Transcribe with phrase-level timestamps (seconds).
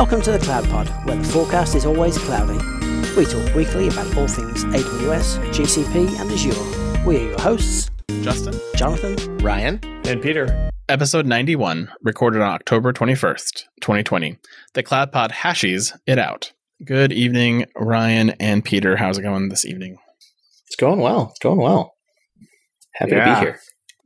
[0.00, 2.56] Welcome to the Cloud Pod, where the forecast is always cloudy.
[3.18, 7.04] We talk weekly about all things AWS, GCP, and Azure.
[7.06, 7.90] We are your hosts
[8.22, 10.70] Justin, Jonathan, Ryan, and Peter.
[10.88, 14.38] Episode 91, recorded on October 21st, 2020.
[14.72, 16.54] The Cloud Pod hashes it out.
[16.82, 18.96] Good evening, Ryan and Peter.
[18.96, 19.98] How's it going this evening?
[20.66, 21.26] It's going well.
[21.28, 21.92] It's going well.
[22.94, 23.34] Happy Yeah.
[23.34, 23.60] to be here.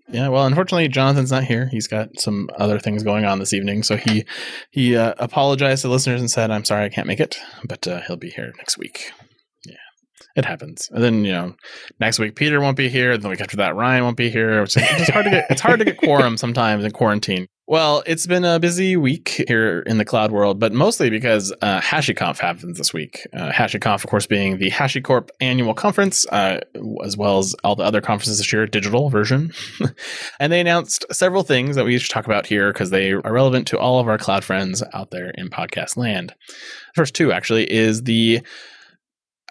[0.09, 1.69] Yeah, well, unfortunately, Jonathan's not here.
[1.71, 4.25] He's got some other things going on this evening, so he
[4.71, 8.03] he uh, apologized to listeners and said, "I'm sorry, I can't make it, but uh,
[8.03, 9.13] he'll be here next week."
[9.65, 9.77] Yeah,
[10.37, 10.91] it happens.
[10.93, 11.57] And then you know,
[12.01, 13.13] next week Peter won't be here.
[13.13, 14.63] Then the week after that, Ryan won't be here.
[14.63, 17.49] It's, it's hard to get it's hard to get quorum sometimes in quarantine.
[17.67, 21.81] Well, it's been a busy week here in the cloud world, but mostly because uh,
[21.81, 23.27] HashiConf happens this week.
[23.33, 26.61] Uh, HashiConf, of course, being the HashiCorp annual conference, uh,
[27.03, 29.51] as well as all the other conferences this year, digital version.
[30.41, 33.67] and they announced several things that we should talk about here because they are relevant
[33.69, 36.35] to all of our cloud friends out there in podcast land.
[36.49, 36.55] The
[36.97, 38.43] First two, actually, is the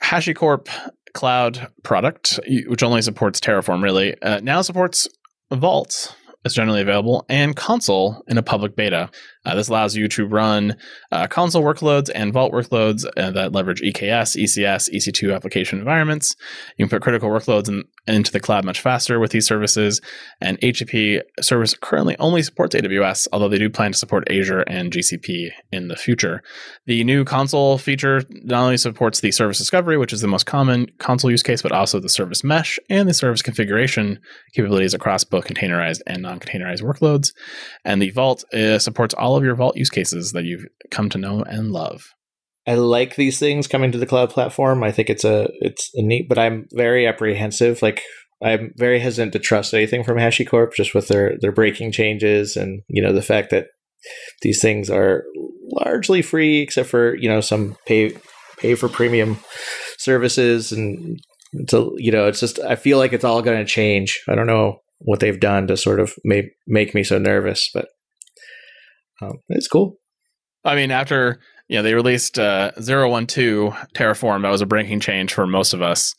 [0.03, 0.69] HashiCorp
[1.15, 5.07] cloud product, which only supports Terraform, really, uh, now supports
[5.51, 6.15] Vault
[6.45, 9.09] is generally available and Consul in a public beta.
[9.45, 10.75] Uh, this allows you to run
[11.11, 16.35] uh, Consul workloads and Vault workloads uh, that leverage EKS, ECS, EC2 application environments.
[16.77, 20.01] You can put critical workloads in, into the cloud much faster with these services.
[20.39, 24.91] And HCP service currently only supports AWS, although they do plan to support Azure and
[24.91, 26.41] GCP in the future.
[26.85, 30.87] The new Consul feature not only supports the service discovery, which is the most common
[30.99, 34.19] Consul use case, but also the service mesh and the service configuration
[34.53, 37.33] capabilities across both containerized and non-containerized workloads.
[37.83, 41.17] And the Vault uh, supports all of your Vault use cases that you've come to
[41.17, 42.03] know and love.
[42.65, 44.83] I like these things coming to the cloud platform.
[44.83, 47.81] I think it's a it's a neat, but I'm very apprehensive.
[47.81, 48.01] Like
[48.41, 52.81] I'm very hesitant to trust anything from HashiCorp just with their their breaking changes and
[52.87, 53.67] you know the fact that
[54.41, 55.23] these things are
[55.71, 58.17] largely free except for you know some pay
[58.57, 59.37] pay for premium
[59.97, 61.19] services and
[61.69, 64.21] so you know it's just I feel like it's all going to change.
[64.27, 67.87] I don't know what they've done to sort of make make me so nervous, but
[69.29, 69.97] um, it's cool.
[70.65, 73.27] I mean, after you know they released uh, 012
[73.95, 76.15] Terraform, that was a breaking change for most of us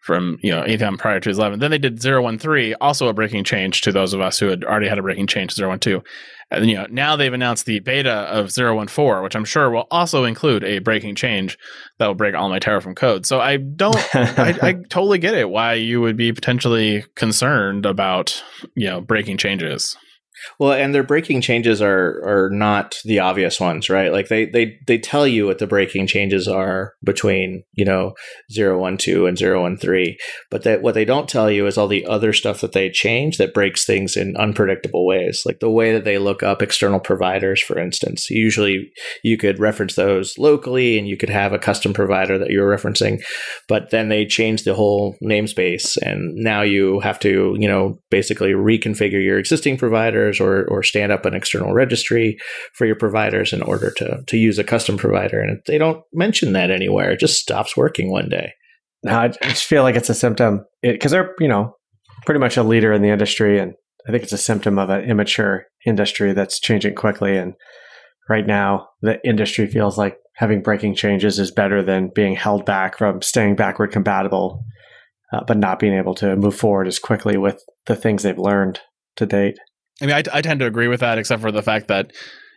[0.00, 1.58] from you know anytime prior to 11.
[1.58, 4.88] Then they did 013, also a breaking change to those of us who had already
[4.88, 6.02] had a breaking change to 012.
[6.50, 10.24] And you know now they've announced the beta of 014, which I'm sure will also
[10.24, 11.58] include a breaking change
[11.98, 13.26] that will break all my Terraform code.
[13.26, 18.42] So I don't, I, I totally get it why you would be potentially concerned about
[18.74, 19.96] you know breaking changes.
[20.58, 24.12] Well, and their breaking changes are are not the obvious ones, right?
[24.12, 28.14] Like they they they tell you what the breaking changes are between, you know,
[28.54, 30.16] 012 and 013,
[30.50, 33.38] but that what they don't tell you is all the other stuff that they change
[33.38, 35.42] that breaks things in unpredictable ways.
[35.44, 38.30] Like the way that they look up external providers, for instance.
[38.30, 38.90] Usually
[39.22, 43.22] you could reference those locally and you could have a custom provider that you're referencing,
[43.68, 48.52] but then they change the whole namespace and now you have to, you know, basically
[48.52, 49.76] reconfigure your existing
[50.36, 52.38] providers or, or stand up an external registry
[52.74, 55.40] for your providers in order to, to use a custom provider.
[55.40, 57.10] And they don't mention that anywhere.
[57.10, 58.52] It just stops working one day.
[59.04, 61.74] No, I just feel like it's a symptom because they're, you know,
[62.26, 63.58] pretty much a leader in the industry.
[63.58, 63.74] And
[64.08, 67.36] I think it's a symptom of an immature industry that's changing quickly.
[67.36, 67.54] And
[68.28, 72.98] right now, the industry feels like having breaking changes is better than being held back
[72.98, 74.64] from staying backward compatible,
[75.32, 78.80] uh, but not being able to move forward as quickly with the things they've learned
[79.16, 79.58] to date.
[80.00, 82.12] I mean, I, I tend to agree with that, except for the fact that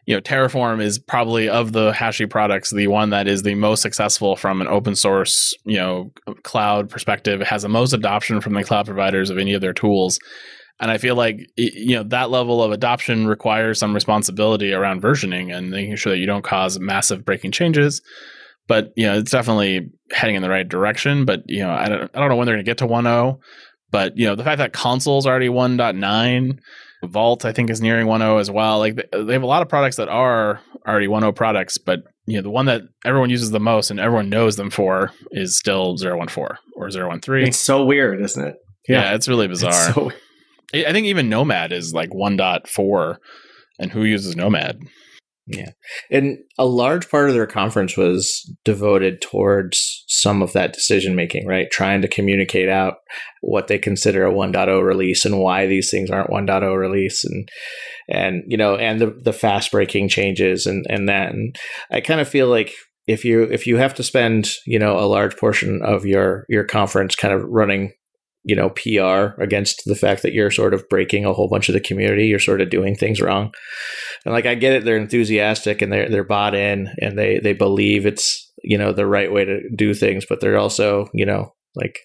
[0.05, 3.81] you know Terraform is probably of the Hashi products the one that is the most
[3.81, 6.11] successful from an open source you know
[6.43, 7.41] cloud perspective.
[7.41, 10.19] It has the most adoption from the cloud providers of any of their tools,
[10.79, 15.55] and I feel like you know that level of adoption requires some responsibility around versioning
[15.55, 18.01] and making sure that you don't cause massive breaking changes.
[18.67, 21.25] But you know, it's definitely heading in the right direction.
[21.25, 23.39] But you know, I don't I don't know when they're going to get to 1.0.
[23.91, 26.59] But you know, the fact that Consul's already 1.9
[27.03, 28.79] Vault, I think, is nearing 1.0 as well.
[28.79, 32.41] Like they have a lot of products that are already 1.0 products, but you know
[32.43, 36.57] the one that everyone uses the most and everyone knows them for is still 014
[36.75, 37.47] or 013.
[37.47, 38.55] It's so weird, isn't it?
[38.87, 39.71] yeah, it's really bizarre.
[39.71, 40.11] It's so-
[40.73, 43.17] I I think even Nomad is like 1.4,
[43.79, 44.79] and who uses Nomad?
[45.47, 45.71] Yeah.
[46.09, 51.47] And a large part of their conference was devoted towards some of that decision making,
[51.47, 51.67] right?
[51.71, 52.95] Trying to communicate out
[53.41, 57.49] what they consider a 1.0 release and why these things aren't 1.0 release and
[58.07, 61.55] and you know and the the fast breaking changes and and that and
[61.89, 62.73] I kind of feel like
[63.07, 66.63] if you if you have to spend, you know, a large portion of your your
[66.63, 67.93] conference kind of running
[68.43, 71.73] you know PR against the fact that you're sort of breaking a whole bunch of
[71.73, 72.27] the community.
[72.27, 73.53] You're sort of doing things wrong,
[74.25, 77.53] and like I get it, they're enthusiastic and they're they're bought in and they they
[77.53, 81.53] believe it's you know the right way to do things, but they're also you know
[81.75, 81.99] like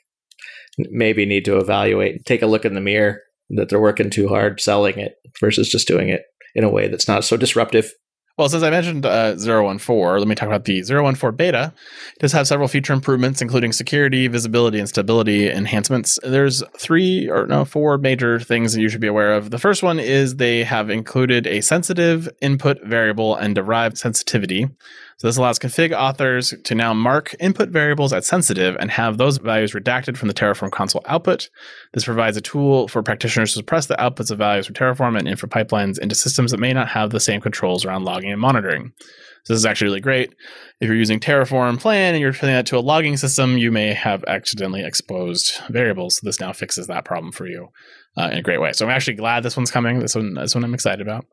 [0.78, 4.60] maybe need to evaluate, take a look in the mirror that they're working too hard
[4.60, 6.22] selling it versus just doing it
[6.54, 7.92] in a way that's not so disruptive.
[8.38, 11.72] Well, since I mentioned uh, 014, let me talk about the 014 beta.
[12.12, 16.18] It does have several feature improvements, including security, visibility, and stability enhancements.
[16.22, 19.50] There's three or no, four major things that you should be aware of.
[19.50, 24.68] The first one is they have included a sensitive input variable and derived sensitivity.
[25.18, 29.38] So this allows config authors to now mark input variables as sensitive and have those
[29.38, 31.48] values redacted from the Terraform console output.
[31.94, 35.26] This provides a tool for practitioners to suppress the outputs of values from Terraform and
[35.26, 38.92] infra pipelines into systems that may not have the same controls around logging and monitoring.
[39.44, 40.34] So this is actually really great.
[40.80, 43.94] If you're using Terraform plan and you're putting that to a logging system, you may
[43.94, 46.16] have accidentally exposed variables.
[46.16, 47.68] So this now fixes that problem for you
[48.18, 48.72] uh, in a great way.
[48.72, 50.00] So I'm actually glad this one's coming.
[50.00, 51.24] This one, this one I'm excited about.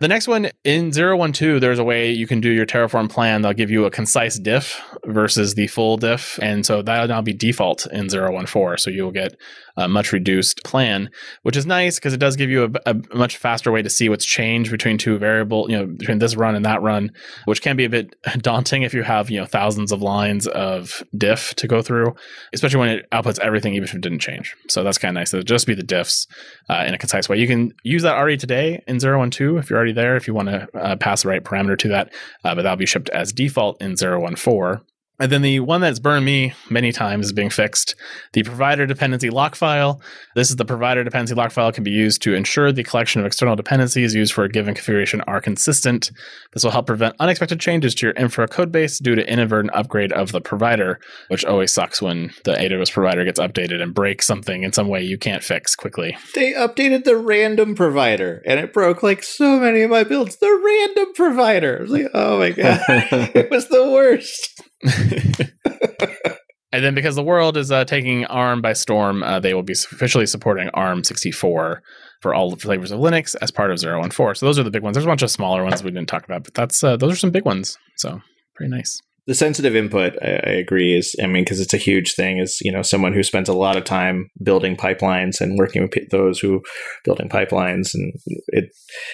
[0.00, 3.42] The next one in 012, there's a way you can do your Terraform plan.
[3.42, 6.38] They'll give you a concise diff versus the full diff.
[6.40, 8.78] And so that'll now be default in 014.
[8.78, 9.36] So you'll get
[9.76, 11.10] a much reduced plan,
[11.42, 14.08] which is nice because it does give you a, a, much faster way to see
[14.08, 17.10] what's changed between two variable, you know, between this run and that run,
[17.44, 21.02] which can be a bit daunting if you have, you know, thousands of lines of
[21.16, 22.14] diff to go through,
[22.52, 24.54] especially when it outputs everything, even if it didn't change.
[24.68, 25.32] So that's kind of nice.
[25.34, 26.26] It'll just be the diffs
[26.68, 27.38] uh, in a concise way.
[27.38, 30.48] You can use that already today in 012 if you're already there, if you want
[30.48, 32.12] to uh, pass the right parameter to that,
[32.44, 34.80] uh, but that'll be shipped as default in 014.
[35.20, 37.94] And then the one that's burned me many times is being fixed.
[38.32, 40.00] The provider dependency lock file.
[40.34, 43.26] This is the provider dependency lock file can be used to ensure the collection of
[43.26, 46.10] external dependencies used for a given configuration are consistent.
[46.54, 50.10] This will help prevent unexpected changes to your infra code base due to inadvertent upgrade
[50.12, 54.62] of the provider, which always sucks when the AWS provider gets updated and breaks something
[54.62, 56.16] in some way you can't fix quickly.
[56.34, 60.36] They updated the random provider and it broke like so many of my builds.
[60.36, 61.78] The random provider.
[61.78, 62.80] I was like, oh my God.
[62.88, 64.69] it was the worst.
[66.72, 69.72] and then because the world is uh, taking ARM by storm, uh, they will be
[69.72, 71.82] officially supporting ARM 64
[72.20, 74.34] for all the flavors of Linux as part of 014.
[74.34, 74.94] So those are the big ones.
[74.94, 77.16] There's a bunch of smaller ones we didn't talk about, but that's uh, those are
[77.16, 77.78] some big ones.
[77.96, 78.20] So
[78.54, 79.00] pretty nice.
[79.26, 82.38] The sensitive input, I, I agree, is I mean because it's a huge thing.
[82.38, 86.10] Is you know someone who spends a lot of time building pipelines and working with
[86.10, 86.62] those who
[87.04, 88.12] building pipelines, and
[88.48, 88.70] it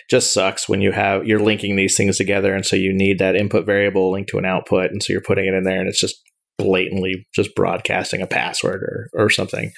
[0.09, 3.37] just sucks when you have you're linking these things together, and so you need that
[3.37, 6.01] input variable linked to an output, and so you're putting it in there, and it's
[6.01, 6.17] just
[6.59, 9.73] blatantly just broadcasting a password or or something.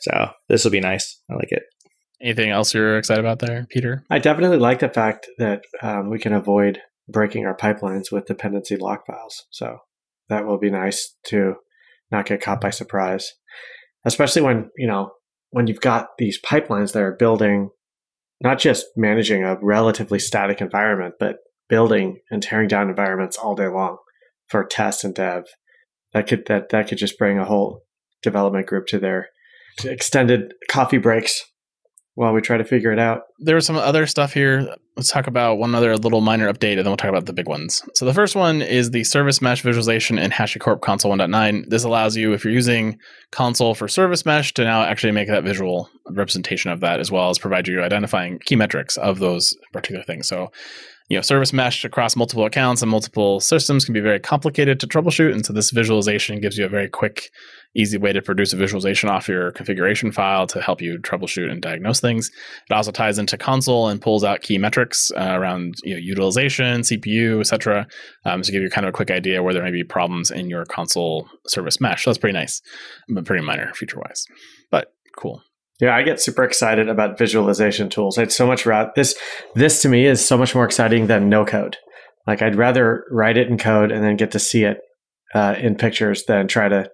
[0.00, 1.20] So this will be nice.
[1.30, 1.62] I like it.
[2.20, 4.04] Anything else you're excited about there, Peter?
[4.10, 8.76] I definitely like the fact that um, we can avoid breaking our pipelines with dependency
[8.76, 9.46] lock files.
[9.50, 9.78] So
[10.28, 11.54] that will be nice to
[12.10, 13.34] not get caught by surprise,
[14.04, 15.12] especially when, you know,
[15.50, 17.70] when you've got these pipelines that are building,
[18.40, 21.36] not just managing a relatively static environment, but
[21.68, 23.98] building and tearing down environments all day long
[24.46, 25.44] for test and dev.
[26.12, 27.82] That could that that could just bring a whole
[28.22, 29.28] development group to their
[29.84, 31.44] extended coffee breaks
[32.18, 33.22] while we try to figure it out.
[33.38, 34.74] There's some other stuff here.
[34.96, 37.46] Let's talk about one other little minor update, and then we'll talk about the big
[37.46, 37.80] ones.
[37.94, 41.68] So the first one is the service mesh visualization in HashiCorp Consul 1.9.
[41.68, 42.98] This allows you, if you're using
[43.30, 47.30] Consul for service mesh, to now actually make that visual representation of that, as well
[47.30, 50.26] as provide you identifying key metrics of those particular things.
[50.26, 50.50] So
[51.08, 54.86] you know, service mesh across multiple accounts and multiple systems can be very complicated to
[54.86, 55.32] troubleshoot.
[55.32, 57.30] And so this visualization gives you a very quick,
[57.74, 61.62] easy way to produce a visualization off your configuration file to help you troubleshoot and
[61.62, 62.30] diagnose things.
[62.68, 66.82] It also ties into Consul and pulls out key metrics uh, around you know, utilization,
[66.82, 67.86] CPU, etc.
[68.26, 70.50] Um, to give you kind of a quick idea where there may be problems in
[70.50, 72.04] your Consul service mesh.
[72.04, 72.60] So that's pretty nice,
[73.08, 74.26] but pretty minor feature wise.
[74.70, 75.42] But cool.
[75.80, 78.18] Yeah, I get super excited about visualization tools.
[78.18, 79.14] It's so much ra- this
[79.54, 81.76] this to me is so much more exciting than no code.
[82.26, 84.78] Like I'd rather write it in code and then get to see it
[85.34, 86.90] uh, in pictures than try to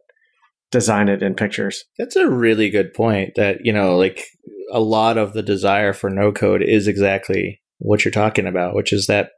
[0.71, 1.85] design it in pictures.
[1.99, 3.33] That's a really good point.
[3.37, 4.27] That you know, like
[4.71, 8.93] a lot of the desire for no code is exactly what you're talking about, which
[8.93, 9.31] is that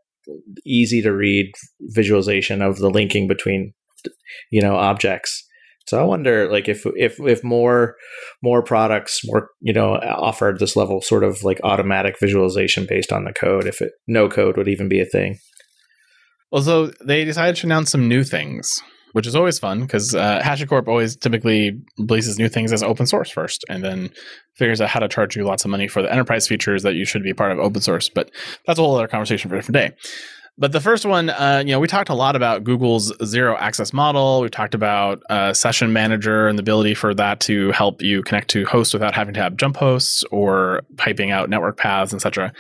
[0.65, 3.75] easy to read visualization of the linking between
[4.51, 5.46] you know objects
[5.87, 7.95] so I wonder, like, if if if more
[8.43, 13.25] more products, more you know, offered this level sort of like automatic visualization based on
[13.25, 15.39] the code, if it no code would even be a thing.
[16.51, 20.41] Well, so they decided to announce some new things, which is always fun because uh,
[20.41, 24.11] HashiCorp always typically releases new things as open source first, and then
[24.57, 27.05] figures out how to charge you lots of money for the enterprise features that you
[27.05, 28.09] should be part of open source.
[28.09, 28.31] But
[28.67, 29.97] that's a whole other conversation for a different day.
[30.59, 33.93] But the first one, uh, you know, we talked a lot about Google's zero access
[33.93, 34.41] model.
[34.41, 38.49] We talked about uh, Session Manager and the ability for that to help you connect
[38.51, 42.55] to hosts without having to have jump hosts or piping out network paths, etc.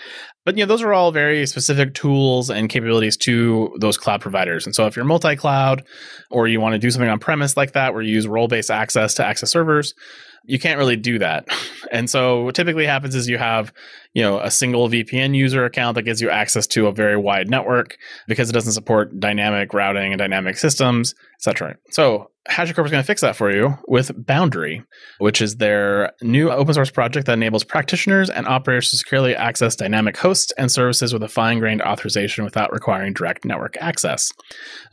[0.45, 4.67] But you know, those are all very specific tools and capabilities to those cloud providers.
[4.67, 5.83] And so, if you're multi-cloud
[6.31, 9.15] or you want to do something on premise like that, where you use role-based access
[9.15, 9.95] to access servers,
[10.47, 11.49] you can't really do that.
[11.93, 13.73] And so what typically happens is you have,
[14.13, 17.49] you know, a single VPN user account that gives you access to a very wide
[17.49, 21.77] network because it doesn't support dynamic routing and dynamic systems, etc.
[21.91, 24.83] So HashiCorp is going to fix that for you with Boundary,
[25.19, 29.77] which is their new open source project that enables practitioners and operators to securely access
[29.77, 34.33] dynamic hosts and services with a fine grained authorization without requiring direct network access.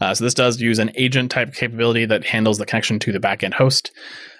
[0.01, 3.19] Uh, so, this does use an agent type capability that handles the connection to the
[3.19, 3.91] backend host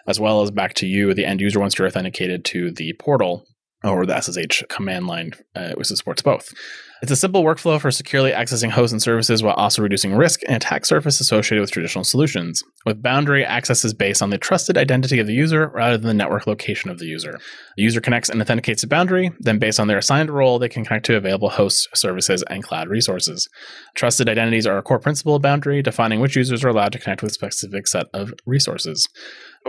[0.08, 3.46] as well as back to you, the end user, once you're authenticated to the portal
[3.84, 6.54] or the SSH command line, uh, which supports both.
[7.02, 10.56] It's a simple workflow for securely accessing hosts and services while also reducing risk and
[10.56, 12.64] attack surface associated with traditional solutions.
[12.86, 16.14] With Boundary, access is based on the trusted identity of the user rather than the
[16.14, 17.38] network location of the user.
[17.76, 20.86] The user connects and authenticates to Boundary, then based on their assigned role, they can
[20.86, 23.50] connect to available hosts, services, and cloud resources.
[23.96, 27.22] Trusted identities are a core principle of Boundary, defining which users are allowed to connect
[27.22, 29.10] with a specific set of resources.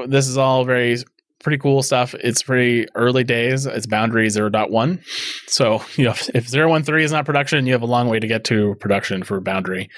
[0.07, 0.97] This is all very
[1.45, 2.15] pretty cool stuff.
[2.15, 3.67] It's pretty early days.
[3.67, 5.05] It's boundary 0.1.
[5.47, 8.27] So, you know, if, if 0.13 is not production, you have a long way to
[8.27, 9.91] get to production for boundary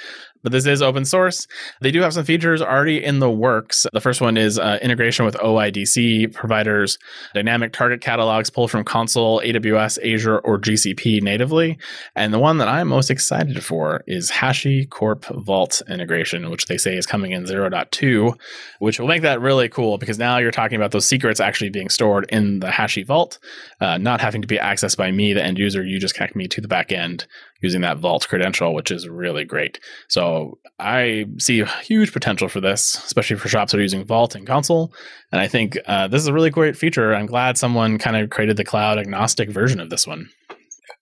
[0.47, 1.49] but this is open source.
[1.81, 3.85] They do have some features already in the works.
[3.93, 6.99] The first one is uh, integration with OIDC providers,
[7.35, 11.79] dynamic target catalogs pulled from Consul, AWS, Azure, or GCP natively.
[12.15, 16.97] And the one that I'm most excited for is HashiCorp Vault integration, which they say
[16.97, 18.33] is coming in 0.2,
[18.79, 21.89] which will make that really cool because now you're talking about those secrets actually being
[21.89, 23.41] stored in the Hashi Vault,
[23.81, 25.85] uh, not having to be accessed by me, the end user.
[25.85, 27.27] You just connect me to the back end
[27.63, 29.81] using that vault credential, which is really great.
[30.09, 34.47] So I see huge potential for this, especially for shops that are using Vault and
[34.47, 34.93] Console.
[35.33, 37.15] And I think uh, this is a really great feature.
[37.15, 40.29] I'm glad someone kind of created the cloud agnostic version of this one.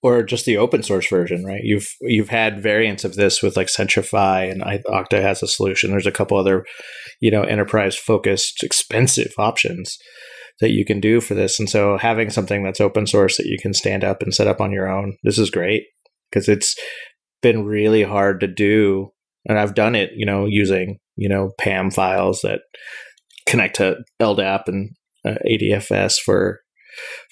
[0.02, 1.62] Or just the open source version, right?
[1.62, 5.90] You've you've had variants of this with like Centrify and Okta has a solution.
[5.90, 6.66] There's a couple other,
[7.20, 9.96] you know, enterprise focused, expensive options
[10.60, 11.58] that you can do for this.
[11.58, 14.60] And so having something that's open source that you can stand up and set up
[14.60, 15.84] on your own, this is great
[16.34, 16.74] because it's
[17.42, 19.10] been really hard to do.
[19.46, 22.60] And I've done it, you know, using, you know, PAM files that
[23.46, 24.90] connect to LDAP and
[25.24, 26.60] uh, ADFS for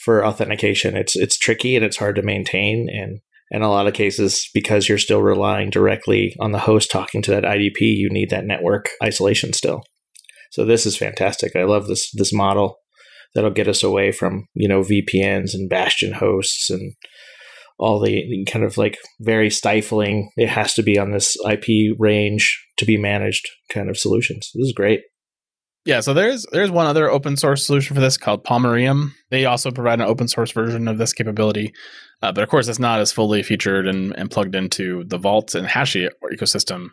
[0.05, 0.97] for authentication.
[0.97, 4.89] It's it's tricky and it's hard to maintain and in a lot of cases because
[4.89, 8.89] you're still relying directly on the host talking to that IDP, you need that network
[9.05, 9.85] isolation still.
[10.51, 11.55] So this is fantastic.
[11.55, 12.77] I love this this model
[13.35, 16.95] that'll get us away from, you know, VPNs and bastion hosts and
[17.83, 22.65] all the kind of like very stifling, it has to be on this IP range
[22.79, 24.51] to be managed kind of solutions.
[24.55, 25.01] This is great.
[25.85, 29.11] Yeah, so there's there's one other open source solution for this called Pomerium.
[29.31, 31.73] They also provide an open source version of this capability,
[32.23, 35.57] uh, but of course it's not as fully featured and, and plugged into the Vault
[35.57, 36.91] and Hashi ecosystem.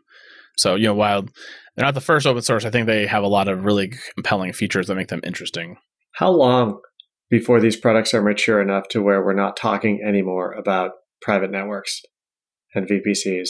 [0.57, 3.27] So you know, while they're not the first open source, I think they have a
[3.27, 5.77] lot of really compelling features that make them interesting.
[6.13, 6.79] How long
[7.29, 12.01] before these products are mature enough to where we're not talking anymore about private networks
[12.73, 13.49] and VPCs.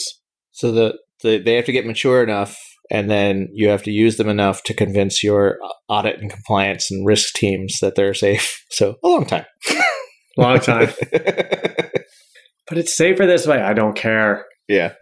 [0.52, 2.58] So the, the they have to get mature enough
[2.90, 6.90] and then you have to use them enough to convince your uh, audit and compliance
[6.90, 8.56] and risk teams that they're safe.
[8.72, 9.46] So a long time.
[10.36, 10.90] long time.
[11.10, 13.60] but it's safer this way.
[13.60, 14.46] I don't care.
[14.68, 14.92] Yeah.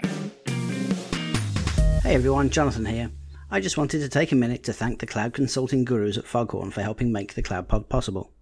[2.02, 3.10] Hey everyone, Jonathan here.
[3.50, 6.70] I just wanted to take a minute to thank the cloud consulting gurus at Foghorn
[6.70, 8.32] for helping make the Cloud Pod possible.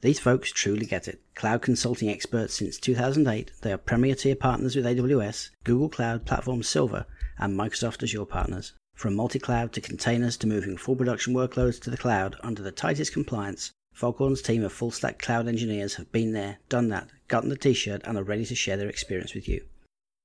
[0.00, 1.20] These folks truly get it.
[1.34, 6.62] Cloud consulting experts since 2008, they are premier tier partners with AWS, Google Cloud Platform
[6.62, 7.04] Silver,
[7.36, 8.74] and Microsoft Azure partners.
[8.94, 12.70] From multi cloud to containers to moving full production workloads to the cloud under the
[12.70, 17.48] tightest compliance, Foghorn's team of full stack cloud engineers have been there, done that, gotten
[17.48, 19.64] the t shirt, and are ready to share their experience with you.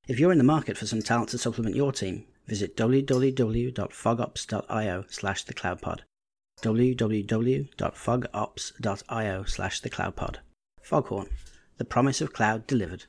[0.07, 5.45] If you're in the market for some talent to supplement your team, visit www.fogops.io slash
[5.45, 6.01] thecloudpod
[6.63, 10.37] www.fogops.io slash thecloudpod.
[10.81, 11.29] Foghorn,
[11.77, 13.05] the promise of cloud delivered.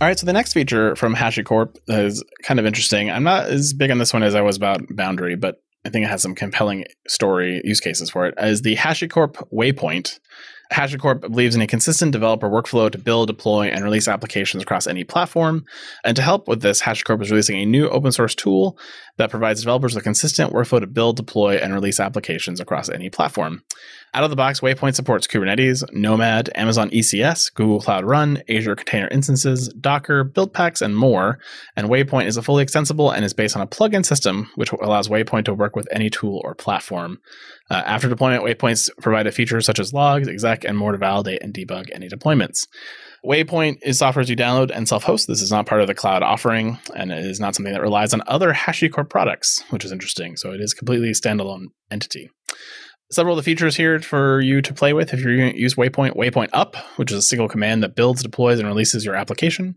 [0.00, 3.10] All right, so the next feature from HashiCorp is kind of interesting.
[3.10, 6.06] I'm not as big on this one as I was about Boundary, but I think
[6.06, 8.34] it has some compelling story use cases for it.
[8.38, 10.18] Is the HashiCorp Waypoint.
[10.72, 15.02] HashiCorp believes in a consistent developer workflow to build, deploy, and release applications across any
[15.02, 15.64] platform.
[16.04, 18.78] And to help with this, HashiCorp is releasing a new open source tool
[19.16, 23.64] that provides developers a consistent workflow to build, deploy, and release applications across any platform.
[24.12, 29.06] Out of the box, Waypoint supports Kubernetes, Nomad, Amazon ECS, Google Cloud Run, Azure Container
[29.08, 31.38] Instances, Docker, build packs, and more.
[31.76, 35.06] And Waypoint is a fully extensible and is based on a plugin system, which allows
[35.06, 37.20] Waypoint to work with any tool or platform.
[37.70, 41.40] Uh, after deployment, Waypoints provide a features such as logs, exec, and more to validate
[41.40, 42.66] and debug any deployments.
[43.24, 45.28] Waypoint is software you download and self host.
[45.28, 48.12] This is not part of the cloud offering, and it is not something that relies
[48.12, 50.36] on other HashiCorp products, which is interesting.
[50.36, 52.30] So it is completely standalone entity
[53.10, 56.16] several of the features here for you to play with if to use Waypoint.
[56.16, 59.76] Waypoint up, which is a single command that builds, deploys, and releases your application.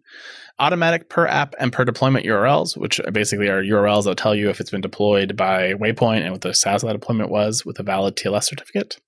[0.59, 4.61] Automatic per app and per deployment URLs, which basically are URLs that tell you if
[4.61, 8.15] it's been deployed by Waypoint and what the of that deployment was with a valid
[8.15, 8.99] TLS certificate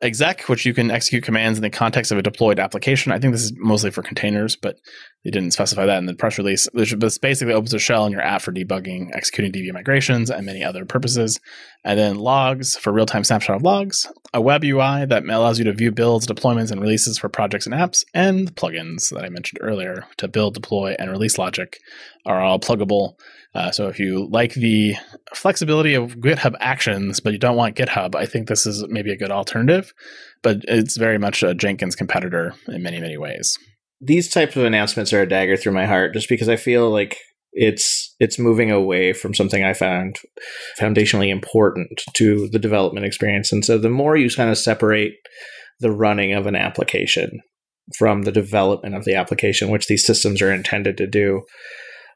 [0.00, 3.10] exec, which you can execute commands in the context of a deployed application.
[3.10, 4.76] I think this is mostly for containers, but
[5.24, 6.68] they didn't specify that in the press release.
[6.72, 10.62] This basically opens a shell in your app for debugging, executing DB migrations, and many
[10.62, 11.40] other purposes.
[11.84, 15.64] And then logs for real time snapshot of logs, a web UI that allows you
[15.64, 19.58] to view builds, deployments, and releases for projects and apps, and plugins that I mentioned
[19.60, 21.80] earlier to build, deploy, and release logic
[22.24, 23.14] are all pluggable
[23.58, 24.94] uh, so if you like the
[25.34, 29.16] flexibility of GitHub Actions, but you don't want GitHub, I think this is maybe a
[29.16, 29.92] good alternative.
[30.44, 33.58] But it's very much a Jenkins competitor in many, many ways.
[34.00, 37.16] These types of announcements are a dagger through my heart, just because I feel like
[37.52, 40.18] it's it's moving away from something I found
[40.80, 43.50] foundationally important to the development experience.
[43.50, 45.14] And so the more you kind of separate
[45.80, 47.40] the running of an application
[47.98, 51.42] from the development of the application, which these systems are intended to do,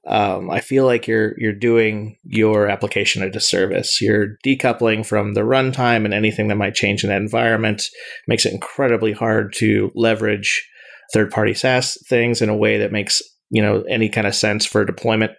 [0.06, 4.00] um, I feel like you're you're doing your application a disservice.
[4.00, 7.82] You're decoupling from the runtime and anything that might change in that environment.
[8.26, 10.68] Makes it incredibly hard to leverage
[11.12, 14.84] third-party SaaS things in a way that makes you know any kind of sense for
[14.84, 15.32] deployment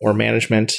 [0.00, 0.72] or management.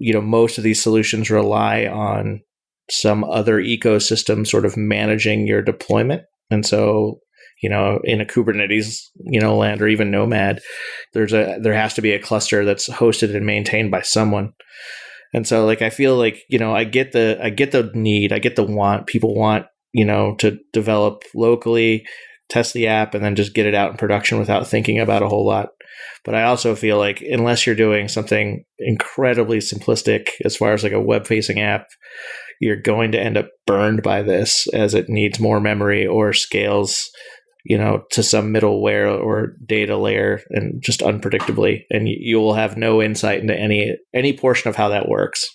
[0.00, 2.42] You know, most of these solutions rely on
[2.90, 7.18] some other ecosystem sort of managing your deployment, and so
[7.62, 10.60] you know, in a Kubernetes, you know, land or even Nomad,
[11.12, 14.52] there's a there has to be a cluster that's hosted and maintained by someone.
[15.32, 18.32] And so like I feel like, you know, I get the I get the need,
[18.32, 19.06] I get the want.
[19.06, 22.04] People want, you know, to develop locally,
[22.50, 25.28] test the app and then just get it out in production without thinking about a
[25.28, 25.68] whole lot.
[26.24, 30.92] But I also feel like unless you're doing something incredibly simplistic as far as like
[30.92, 31.86] a web facing app,
[32.60, 37.10] you're going to end up burned by this as it needs more memory or scales
[37.64, 42.76] you know, to some middleware or data layer and just unpredictably, and you will have
[42.76, 45.46] no insight into any any portion of how that works.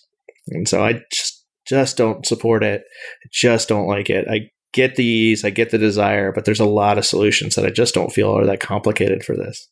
[0.48, 2.84] And so I just just don't support it.
[3.32, 4.28] Just don't like it.
[4.30, 7.66] I get the ease, I get the desire, but there's a lot of solutions that
[7.66, 9.68] I just don't feel are that complicated for this.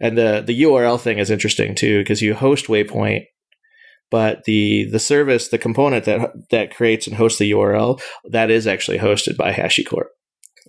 [0.00, 3.26] And the the URL thing is interesting too because you host Waypoint,
[4.10, 8.66] but the the service, the component that that creates and hosts the URL, that is
[8.66, 10.06] actually hosted by HashiCorp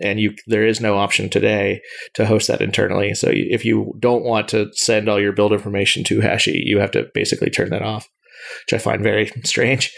[0.02, 1.82] and you there is no option today
[2.16, 3.14] to host that internally.
[3.14, 6.92] So if you don't want to send all your build information to Hashi, you have
[6.92, 8.08] to basically turn that off,
[8.66, 9.94] which I find very strange.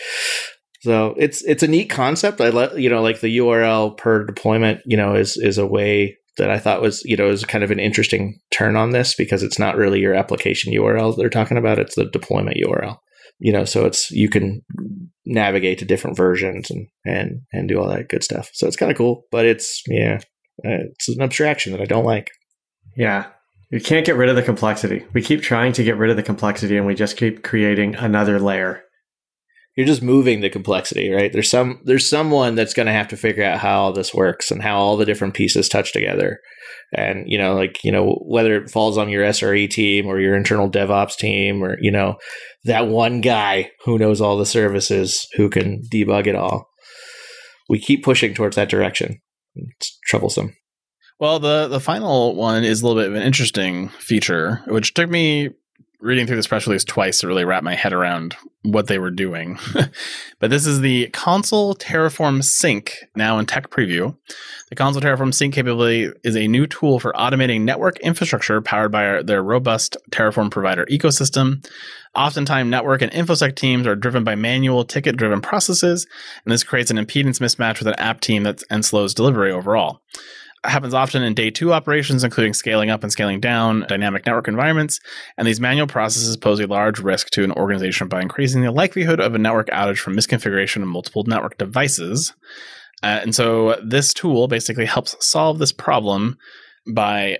[0.81, 2.41] So it's it's a neat concept.
[2.41, 6.17] I let you know like the URL per deployment, you know, is is a way
[6.37, 9.43] that I thought was you know is kind of an interesting turn on this because
[9.43, 12.97] it's not really your application URL they're talking about; it's the deployment URL
[13.41, 14.61] you know, so it's you can
[15.25, 18.51] navigate to different versions and and and do all that good stuff.
[18.53, 20.19] So it's kind of cool, but it's yeah,
[20.63, 22.29] uh, it's an abstraction that I don't like.
[22.95, 23.27] Yeah,
[23.71, 25.05] you can't get rid of the complexity.
[25.13, 28.39] We keep trying to get rid of the complexity, and we just keep creating another
[28.39, 28.83] layer.
[29.75, 31.33] You're just moving the complexity, right?
[31.33, 34.51] There's some there's someone that's going to have to figure out how all this works
[34.51, 36.41] and how all the different pieces touch together
[36.93, 40.35] and you know like you know whether it falls on your SRE team or your
[40.35, 42.17] internal DevOps team or you know
[42.65, 46.69] that one guy who knows all the services who can debug it all.
[47.69, 49.21] We keep pushing towards that direction.
[49.55, 50.55] It's troublesome.
[51.19, 55.09] Well, the the final one is a little bit of an interesting feature, which took
[55.09, 55.49] me
[56.01, 59.11] reading through this press release twice to really wrap my head around what they were
[59.11, 59.59] doing.
[60.39, 64.17] but this is the Consul Terraform Sync, now in tech preview.
[64.69, 69.05] The Consul Terraform Sync capability is a new tool for automating network infrastructure powered by
[69.05, 71.65] our, their robust Terraform provider ecosystem.
[72.15, 76.07] Oftentimes, network and InfoSec teams are driven by manual ticket driven processes,
[76.43, 80.01] and this creates an impedance mismatch with an app team that and slows delivery overall
[80.63, 84.99] happens often in day two operations, including scaling up and scaling down dynamic network environments.
[85.37, 89.19] And these manual processes pose a large risk to an organization by increasing the likelihood
[89.19, 92.33] of a network outage from misconfiguration of multiple network devices.
[93.03, 96.37] Uh, and so this tool basically helps solve this problem
[96.87, 97.37] by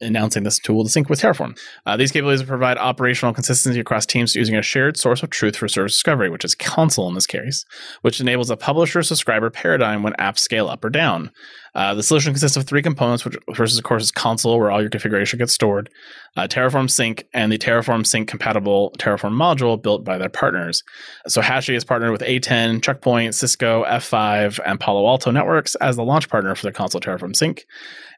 [0.00, 1.58] announcing this tool to sync with Terraform.
[1.86, 5.68] Uh, these capabilities provide operational consistency across teams using a shared source of truth for
[5.68, 7.64] service discovery, which is Consul in this case,
[8.02, 11.30] which enables a publisher subscriber paradigm when apps scale up or down.
[11.74, 14.80] Uh, the solution consists of three components, which first, of course, is Consul, where all
[14.80, 15.90] your configuration gets stored,
[16.36, 20.82] uh, Terraform Sync, and the Terraform Sync compatible Terraform module built by their partners.
[21.28, 26.04] So Hashi is partnered with A10, Checkpoint, Cisco, F5, and Palo Alto Networks as the
[26.04, 27.66] launch partner for the Consul Terraform Sync.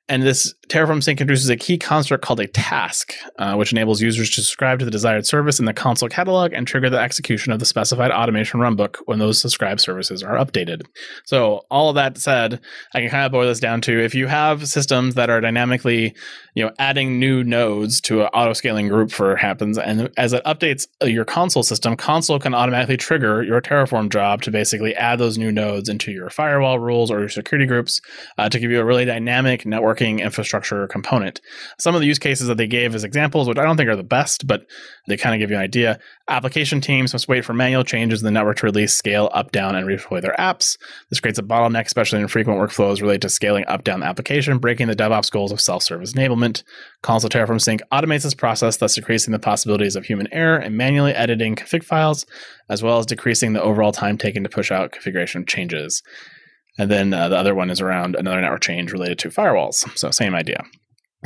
[0.09, 4.29] And this Terraform Sync introduces a key construct called a task, uh, which enables users
[4.29, 7.59] to subscribe to the desired service in the Consul catalog and trigger the execution of
[7.59, 10.83] the specified automation runbook when those subscribed services are updated.
[11.25, 12.61] So, all of that said,
[12.93, 16.15] I can kind of boil this down to if you have systems that are dynamically,
[16.55, 20.45] you know, adding new nodes to an auto scaling group for happens, and as it
[20.45, 25.19] updates uh, your Consul system, Consul can automatically trigger your Terraform job to basically add
[25.19, 28.03] those new nodes into your firewall rules or your security groups
[28.37, 30.58] uh, to give you a really dynamic networking infrastructure
[30.89, 31.41] component.
[31.79, 33.97] Some of the use cases that they gave as examples, which I don't think are
[33.97, 34.67] the best, but
[35.07, 35.99] they kind of give you an idea.
[36.29, 39.75] Application teams must wait for manual changes in the network to release, scale up, down,
[39.75, 40.77] and redeploy their apps.
[41.11, 44.59] This creates a bottleneck, especially in frequent workflows related to scaling up, down the application,
[44.59, 46.63] breaking the DevOps goals of self-service enablement.
[47.03, 51.13] Consul Terraform Sync automates this process, thus decreasing the possibilities of human error and manually
[51.13, 52.27] editing config files,
[52.69, 56.03] as well as decreasing the overall time taken to push out configuration changes.
[56.79, 59.87] And then uh, the other one is around another network change related to firewalls.
[59.99, 60.63] So, same idea.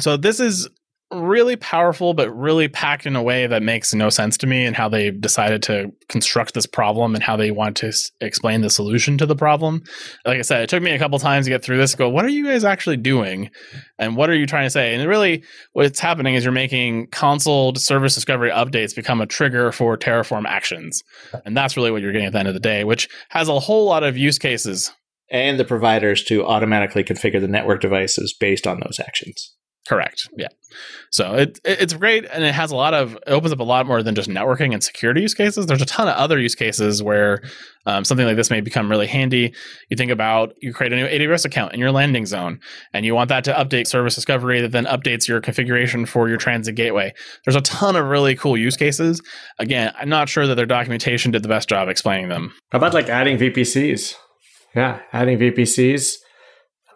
[0.00, 0.68] So, this is
[1.12, 4.74] really powerful, but really packed in a way that makes no sense to me and
[4.74, 8.70] how they decided to construct this problem and how they want to s- explain the
[8.70, 9.82] solution to the problem.
[10.24, 11.94] Like I said, it took me a couple times to get through this.
[11.94, 13.50] Go, what are you guys actually doing?
[13.98, 14.94] And what are you trying to say?
[14.94, 19.96] And really, what's happening is you're making Consul service discovery updates become a trigger for
[19.98, 21.02] Terraform actions.
[21.44, 23.60] And that's really what you're getting at the end of the day, which has a
[23.60, 24.90] whole lot of use cases
[25.32, 29.54] and the providers to automatically configure the network devices based on those actions.
[29.88, 30.28] Correct.
[30.36, 30.46] Yeah.
[31.10, 33.84] So it, it's great, and it has a lot of it opens up a lot
[33.84, 35.66] more than just networking and security use cases.
[35.66, 37.42] There's a ton of other use cases where
[37.84, 39.52] um, something like this may become really handy.
[39.90, 42.60] You think about you create a new AWS account in your landing zone,
[42.94, 46.38] and you want that to update service discovery that then updates your configuration for your
[46.38, 47.12] transit gateway.
[47.44, 49.20] There's a ton of really cool use cases.
[49.58, 52.54] Again, I'm not sure that their documentation did the best job explaining them.
[52.70, 54.14] How about like adding VPCs?
[54.74, 56.16] Yeah, adding VPCs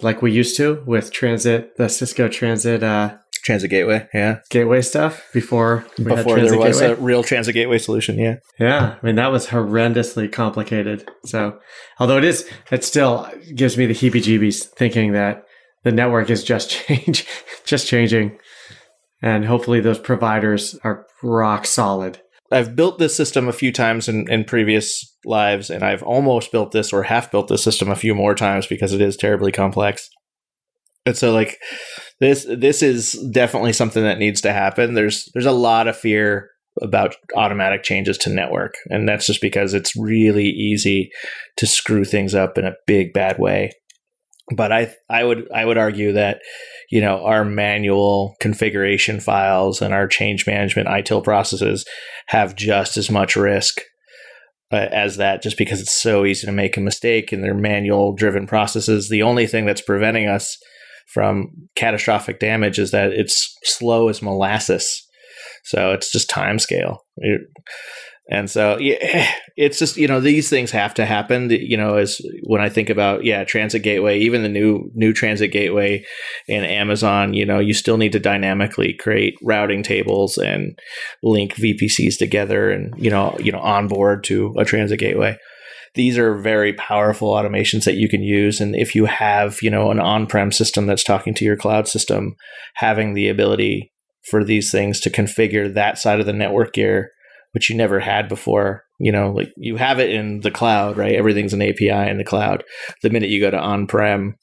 [0.03, 4.41] like we used to with transit, the Cisco Transit uh, Transit Gateway, yeah.
[4.51, 6.93] gateway stuff before Before there was Gateway.
[6.93, 8.37] a real Transit Gateway solution, yeah.
[8.59, 11.09] Yeah, I mean that was horrendously complicated.
[11.25, 11.59] So,
[12.01, 15.45] although it is, it still gives me the heebie-jeebies thinking that
[15.85, 17.27] the network is just change,
[17.65, 18.39] just changing,
[19.23, 22.21] and hopefully those providers are rock solid.
[22.53, 26.73] I've built this system a few times in, in previous lives, and I've almost built
[26.73, 30.09] this or half built this system a few more times because it is terribly complex.
[31.05, 31.59] And so, like
[32.21, 34.95] this, this is definitely something that needs to happen.
[34.95, 36.51] There's there's a lot of fear
[36.83, 41.11] about automatic changes to network, and that's just because it's really easy
[41.57, 43.73] to screw things up in a big bad way.
[44.55, 46.41] But I I would I would argue that
[46.91, 51.85] you know our manual configuration files and our change management ITIL processes
[52.29, 53.81] have just as much risk
[54.73, 58.15] uh, as that just because it's so easy to make a mistake in their manual
[58.15, 59.09] driven processes.
[59.09, 60.57] The only thing that's preventing us
[61.13, 65.03] from catastrophic damage is that it's slow as molasses.
[65.65, 67.43] So it's just time scale It-
[68.31, 71.51] and so yeah, it's just you know these things have to happen.
[71.51, 75.51] You know as when i think about yeah transit gateway even the new new transit
[75.51, 76.05] gateway
[76.47, 80.79] in amazon you know you still need to dynamically create routing tables and
[81.23, 85.37] link vpcs together and you know you know onboard to a transit gateway.
[85.95, 88.61] These are very powerful automations that you can use.
[88.61, 92.37] And if you have you know an on-prem system that's talking to your cloud system
[92.75, 93.93] having the ability
[94.31, 97.13] for these things to configure that side of the network gear
[97.57, 101.15] which you never had before you know like you have it in the cloud right?
[101.15, 102.63] Everything's an api in the cloud.
[103.03, 104.35] The minute you go to on-prem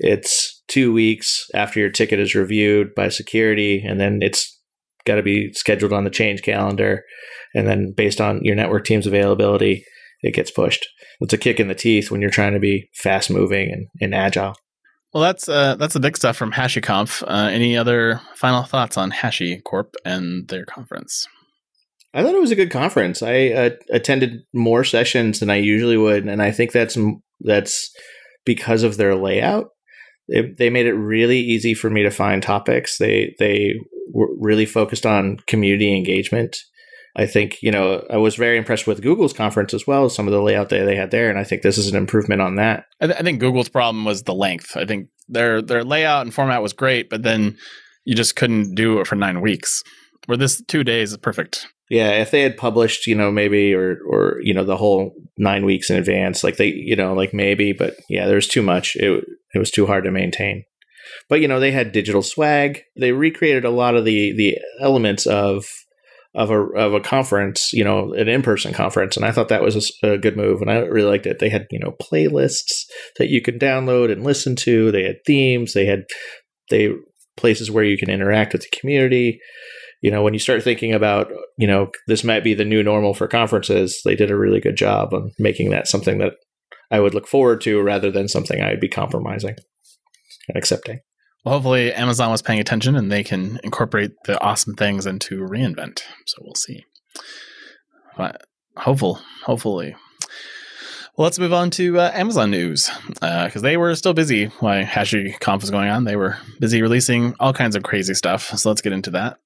[0.00, 4.60] it's two weeks after your ticket is reviewed by security and then it's
[5.06, 7.04] got to be scheduled on the change calendar.
[7.54, 9.84] And then based on your network team's availability
[10.22, 10.84] it gets pushed.
[11.20, 14.16] It's a kick in the teeth when you're trying to be fast moving and, and
[14.16, 14.56] agile.
[15.14, 17.22] Well, that's uh, that's the big stuff from HashiConf.
[17.22, 21.26] Uh, any other final thoughts on HashiCorp and their conference?
[22.14, 23.22] I thought it was a good conference.
[23.22, 26.96] I uh, attended more sessions than I usually would, and I think that's
[27.40, 27.90] that's
[28.44, 29.68] because of their layout.
[30.28, 32.98] They, they made it really easy for me to find topics.
[32.98, 33.74] They they
[34.12, 36.56] were really focused on community engagement.
[37.14, 40.08] I think you know I was very impressed with Google's conference as well.
[40.08, 42.40] Some of the layout that they had there, and I think this is an improvement
[42.40, 42.84] on that.
[43.00, 44.76] I, th- I think Google's problem was the length.
[44.76, 47.56] I think their their layout and format was great, but then
[48.04, 49.82] you just couldn't do it for nine weeks.
[50.26, 51.66] Where this two days is perfect.
[51.90, 55.64] Yeah, if they had published, you know, maybe or or you know the whole nine
[55.64, 58.94] weeks in advance, like they, you know, like maybe, but yeah, there's too much.
[58.96, 59.24] It
[59.54, 60.64] it was too hard to maintain.
[61.28, 62.82] But you know, they had digital swag.
[62.96, 65.66] They recreated a lot of the the elements of
[66.34, 69.62] of a of a conference, you know, an in person conference, and I thought that
[69.62, 71.38] was a, a, good move, and I really liked it.
[71.38, 72.84] They had you know playlists
[73.18, 74.90] that you could download and listen to.
[74.90, 75.72] They had themes.
[75.72, 76.04] They had
[76.70, 76.90] they
[77.36, 79.40] places where you can interact with the community
[80.00, 83.14] you know, when you start thinking about, you know, this might be the new normal
[83.14, 86.34] for conferences, they did a really good job on making that something that
[86.90, 89.56] I would look forward to rather than something I'd be compromising
[90.48, 91.00] and accepting.
[91.44, 96.00] Well, hopefully Amazon was paying attention and they can incorporate the awesome things into reInvent.
[96.26, 96.84] So we'll see.
[98.16, 98.42] But
[98.76, 99.94] hopeful, hopefully.
[101.16, 104.84] Well, let's move on to uh, Amazon news because uh, they were still busy while
[104.84, 106.04] HashiConf was going on.
[106.04, 108.56] They were busy releasing all kinds of crazy stuff.
[108.56, 109.38] So let's get into that.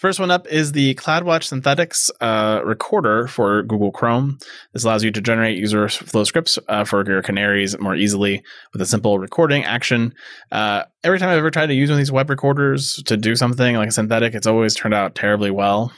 [0.00, 4.38] First one up is the CloudWatch Synthetics uh, recorder for Google Chrome.
[4.72, 8.80] This allows you to generate user flow scripts uh, for your canaries more easily with
[8.80, 10.14] a simple recording action.
[10.50, 13.36] Uh, every time I've ever tried to use one of these web recorders to do
[13.36, 15.92] something like a synthetic, it's always turned out terribly well.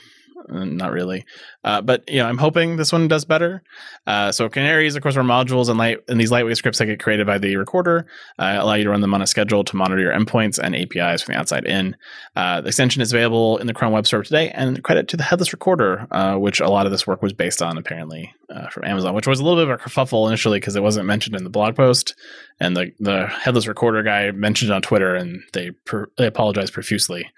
[0.49, 1.25] Uh, not really.
[1.63, 3.63] Uh, but you know, I'm hoping this one does better.
[4.05, 6.99] Uh, so canaries, of course, are modules and light and these lightweight scripts that get
[6.99, 8.07] created by the recorder
[8.39, 11.21] uh, allow you to run them on a schedule to monitor your endpoints and APIs
[11.21, 11.95] from the outside in.
[12.35, 15.23] Uh, the extension is available in the Chrome Web Store today, and credit to the
[15.23, 18.33] headless recorder, uh, which a lot of this work was based on, apparently
[18.71, 21.35] from Amazon, which was a little bit of a kerfuffle initially because it wasn't mentioned
[21.35, 22.15] in the blog post,
[22.59, 26.73] and the the headless recorder guy mentioned it on Twitter, and they per, they apologized
[26.73, 27.31] profusely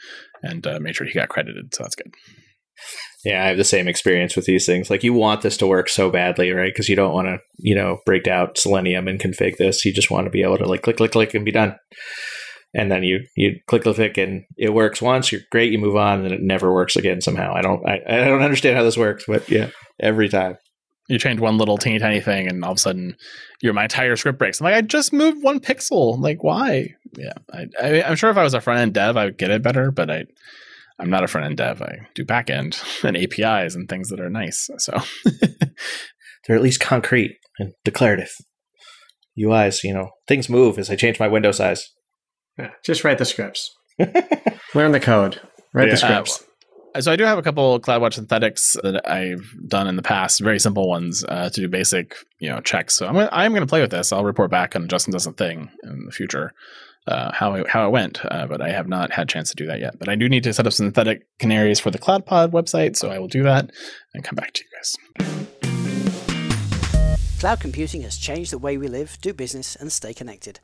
[0.43, 1.73] and made sure he got credited.
[1.73, 2.13] So that's good.
[3.23, 4.89] Yeah, I have the same experience with these things.
[4.89, 6.71] Like you want this to work so badly, right?
[6.71, 9.83] Because you don't want to, you know, break out Selenium and config this.
[9.83, 11.75] You just want to be able to like click, click, click, and be done.
[12.73, 15.31] And then you you click, click, click, and it works once.
[15.31, 15.71] You're great.
[15.71, 17.53] You move on, and it never works again somehow.
[17.55, 20.57] I don't I, I don't understand how this works, but yeah, every time
[21.07, 23.15] you change one little teeny tiny thing, and all of a sudden,
[23.61, 24.59] your my entire script breaks.
[24.59, 26.19] I'm like, I just moved one pixel.
[26.19, 26.95] Like, why?
[27.17, 29.51] Yeah, I, I I'm sure if I was a front end dev, I would get
[29.51, 30.25] it better, but I
[30.99, 31.81] I'm not a front end dev.
[31.81, 34.69] I do back end and APIs and things that are nice.
[34.77, 34.93] So
[36.47, 38.31] they're at least concrete and declarative.
[39.37, 41.91] UIs, you know, things move as I change my window size.
[42.57, 43.69] Yeah, just write the scripts.
[44.73, 45.41] Learn the code.
[45.73, 45.93] Write yeah.
[45.93, 46.43] the scripts.
[46.93, 50.39] Uh, so I do have a couple CloudWatch synthetics that I've done in the past,
[50.39, 52.95] very simple ones uh, to do basic, you know, checks.
[52.95, 54.13] So I'm gonna, I'm going to play with this.
[54.13, 56.53] I'll report back on Justin does a thing in the future
[57.07, 59.55] uh, how it, how it went, uh, but I have not had a chance to
[59.55, 59.99] do that yet.
[59.99, 63.19] But I do need to set up synthetic canaries for the CloudPod website, so I
[63.19, 63.71] will do that
[64.13, 64.95] and come back to you guys.
[67.39, 70.59] Cloud computing has changed the way we live, do business, and stay connected.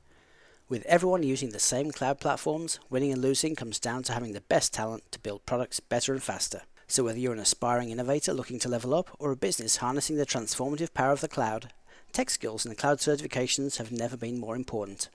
[0.67, 4.41] With everyone using the same cloud platforms, winning and losing comes down to having the
[4.41, 6.62] best talent to build products better and faster.
[6.88, 10.25] So whether you're an aspiring innovator looking to level up or a business harnessing the
[10.25, 11.73] transformative power of the cloud,
[12.13, 15.10] tech skills and cloud certifications have never been more important.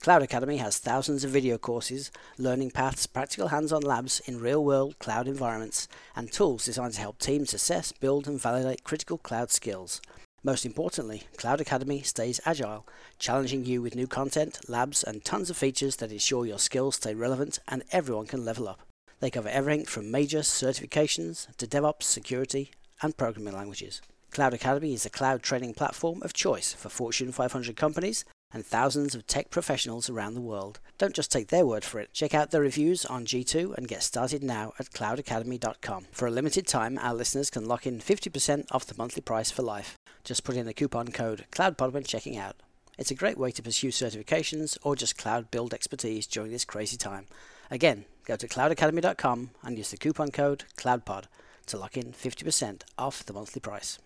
[0.00, 5.26] Cloud Academy has thousands of video courses, learning paths, practical hands-on labs in real-world cloud
[5.26, 10.00] environments, and tools designed to help teams assess, build, and validate critical cloud skills.
[10.44, 12.86] Most importantly, Cloud Academy stays agile,
[13.18, 17.12] challenging you with new content, labs, and tons of features that ensure your skills stay
[17.12, 18.80] relevant and everyone can level up.
[19.18, 22.70] They cover everything from major certifications to DevOps, security,
[23.02, 24.00] and programming languages.
[24.30, 29.14] Cloud Academy is a cloud training platform of choice for Fortune 500 companies and thousands
[29.14, 30.80] of tech professionals around the world.
[30.96, 32.12] Don't just take their word for it.
[32.12, 36.06] Check out the reviews on G2 and get started now at cloudacademy.com.
[36.12, 39.62] For a limited time, our listeners can lock in 50% off the monthly price for
[39.62, 39.96] life.
[40.24, 42.56] Just put in the coupon code CloudPod when checking out.
[42.98, 46.96] It's a great way to pursue certifications or just cloud build expertise during this crazy
[46.96, 47.26] time.
[47.70, 51.24] Again, go to cloudacademy.com and use the coupon code CloudPod
[51.66, 53.98] to lock in 50% off the monthly price.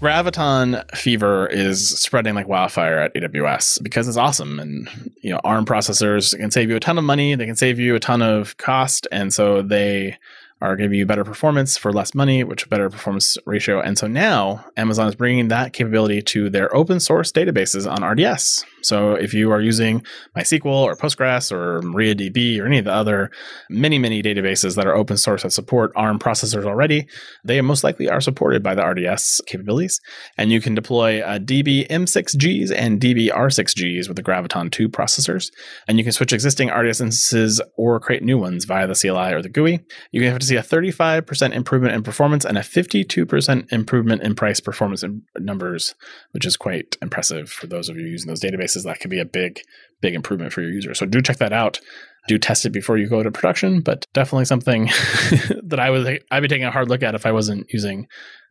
[0.00, 4.58] Graviton fever is spreading like wildfire at AWS because it's awesome.
[4.58, 4.88] And,
[5.20, 7.34] you know, ARM processors can save you a ton of money.
[7.34, 9.06] They can save you a ton of cost.
[9.12, 10.16] And so they
[10.62, 13.80] are giving you better performance for less money, which better performance ratio.
[13.80, 18.64] And so now Amazon is bringing that capability to their open source databases on RDS.
[18.82, 20.04] So if you are using
[20.36, 23.30] MySQL or Postgres or MariaDB or any of the other
[23.68, 27.06] many, many databases that are open source that support ARM processors already,
[27.44, 30.00] they most likely are supported by the RDS capabilities.
[30.36, 35.50] And you can deploy uh, DB M6Gs and DB R6Gs with the Graviton 2 processors.
[35.86, 39.42] And you can switch existing RDS instances or create new ones via the CLI or
[39.42, 39.80] the GUI.
[40.12, 44.34] You can have to see a 35% improvement in performance and a 52% improvement in
[44.34, 45.04] price performance
[45.38, 45.94] numbers,
[46.32, 48.69] which is quite impressive for those of you using those databases.
[48.76, 49.60] Is that could be a big,
[50.00, 50.94] big improvement for your user.
[50.94, 51.80] So do check that out.
[52.28, 54.86] Do test it before you go to production, but definitely something
[55.64, 58.06] that I would I'd be taking a hard look at if I wasn't using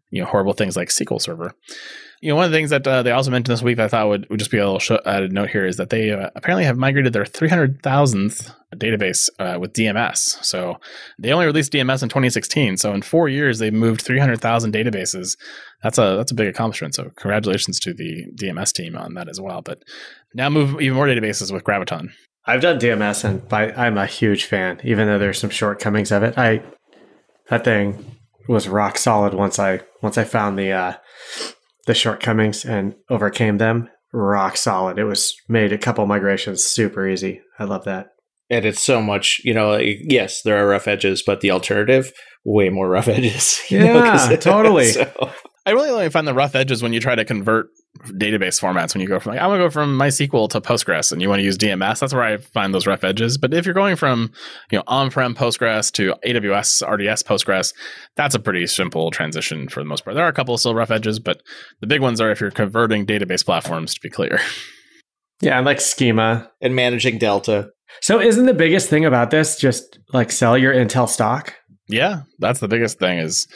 [0.09, 1.53] you know horrible things like SQL Server.
[2.21, 4.09] You know, one of the things that uh, they also mentioned this week I thought
[4.09, 6.65] would, would just be a little show, added note here is that they uh, apparently
[6.65, 10.17] have migrated their 300,000th database uh, with DMS.
[10.43, 10.79] So
[11.17, 12.77] they only released DMS in 2016.
[12.77, 15.37] So in four years, they moved 300,000 databases.
[15.81, 16.95] That's a that's a big accomplishment.
[16.95, 19.61] So congratulations to the DMS team on that as well.
[19.61, 19.79] But
[20.33, 22.09] now move even more databases with Graviton.
[22.45, 26.23] I've done DMS and by, I'm a huge fan, even though there's some shortcomings of
[26.23, 26.37] it.
[26.37, 26.63] I
[27.49, 30.93] that thing was rock solid once I once I found the uh,
[31.89, 34.99] the shortcomings and overcame them, rock solid.
[34.99, 37.41] It was made a couple migrations super easy.
[37.57, 38.09] I love that.
[38.47, 42.11] And it's so much, you know, yes, there are rough edges, but the alternative,
[42.45, 43.59] way more rough edges.
[43.71, 44.91] yeah, know, totally.
[44.91, 45.31] So.
[45.65, 47.69] I really only find the rough edges when you try to convert
[48.11, 48.93] database formats.
[48.93, 51.39] When you go from like, I'm gonna go from MySQL to Postgres, and you want
[51.39, 51.99] to use DMS.
[51.99, 53.37] That's where I find those rough edges.
[53.37, 54.31] But if you're going from
[54.71, 57.73] you know on-prem Postgres to AWS RDS Postgres,
[58.15, 60.15] that's a pretty simple transition for the most part.
[60.15, 61.41] There are a couple of still rough edges, but
[61.81, 63.93] the big ones are if you're converting database platforms.
[63.93, 64.39] To be clear.
[65.41, 67.69] Yeah, and like schema and managing Delta.
[68.01, 71.55] So, isn't the biggest thing about this just like sell your Intel stock?
[71.87, 73.47] Yeah, that's the biggest thing is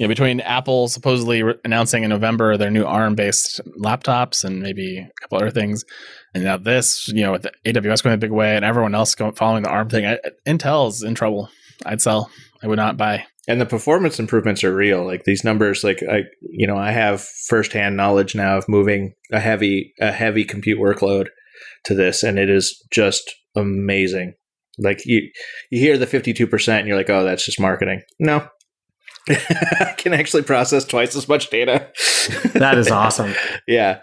[0.00, 4.96] you know, between Apple supposedly re- announcing in November their new ARM-based laptops and maybe
[4.96, 5.84] a couple other things,
[6.32, 9.34] and now this, you know, with AWS going a big way and everyone else going
[9.34, 11.50] following the ARM thing, I, Intel's in trouble.
[11.84, 12.30] I'd sell.
[12.62, 13.26] I would not buy.
[13.46, 15.04] And the performance improvements are real.
[15.04, 19.38] Like these numbers, like I, you know, I have firsthand knowledge now of moving a
[19.38, 21.26] heavy, a heavy compute workload
[21.84, 24.32] to this, and it is just amazing.
[24.78, 25.28] Like you,
[25.70, 28.46] you hear the fifty-two percent, and you're like, "Oh, that's just marketing." No,
[29.28, 31.88] I can actually process twice as much data.
[32.54, 33.34] that is awesome.
[33.68, 34.00] yeah,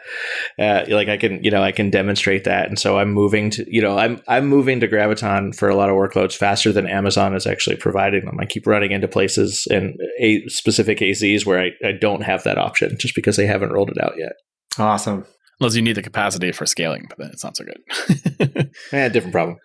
[0.59, 3.65] uh, like I can, you know, I can demonstrate that, and so I'm moving to,
[3.67, 7.35] you know, I'm I'm moving to Graviton for a lot of workloads faster than Amazon
[7.35, 8.37] is actually providing them.
[8.39, 12.57] I keep running into places and a specific AZs where I, I don't have that
[12.57, 14.33] option just because they haven't rolled it out yet.
[14.77, 15.25] Awesome.
[15.59, 18.69] Unless you need the capacity for scaling, but then it's not so good.
[18.93, 19.57] yeah, different problem.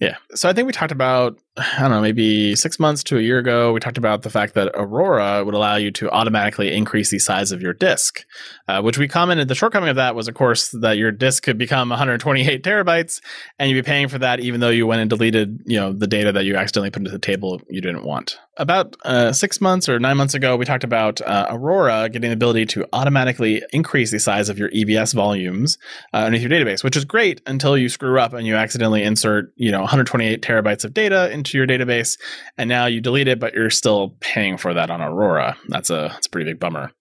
[0.00, 0.16] Yeah.
[0.34, 3.38] So I think we talked about, I don't know, maybe six months to a year
[3.38, 7.18] ago, we talked about the fact that Aurora would allow you to automatically increase the
[7.18, 8.24] size of your disk,
[8.66, 9.48] uh, which we commented.
[9.48, 13.20] The shortcoming of that was, of course, that your disk could become 128 terabytes
[13.58, 16.06] and you'd be paying for that even though you went and deleted, you know, the
[16.06, 18.38] data that you accidentally put into the table you didn't want.
[18.60, 22.34] About uh, six months or nine months ago, we talked about uh, Aurora getting the
[22.34, 25.78] ability to automatically increase the size of your EBS volumes
[26.12, 29.50] uh, underneath your database, which is great until you screw up and you accidentally insert,
[29.56, 32.18] you know, 128 terabytes of data into your database,
[32.58, 35.56] and now you delete it, but you're still paying for that on Aurora.
[35.68, 36.92] That's a that's a pretty big bummer.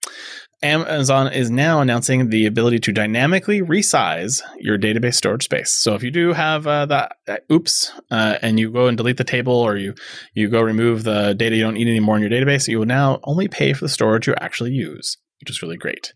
[0.62, 5.72] Amazon is now announcing the ability to dynamically resize your database storage space.
[5.72, 9.18] So if you do have uh, that, that oops, uh, and you go and delete
[9.18, 9.94] the table, or you
[10.34, 13.20] you go remove the data you don't need anymore in your database, you will now
[13.24, 16.14] only pay for the storage you actually use, which is really great.